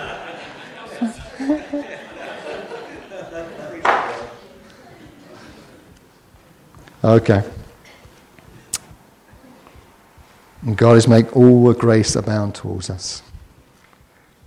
Okay. 7.08 7.42
And 10.64 10.76
God 10.76 10.98
is 10.98 11.08
make 11.08 11.34
all 11.38 11.70
the 11.70 11.74
grace 11.74 12.18
abound 12.18 12.54
towards 12.56 12.90
us. 12.90 13.24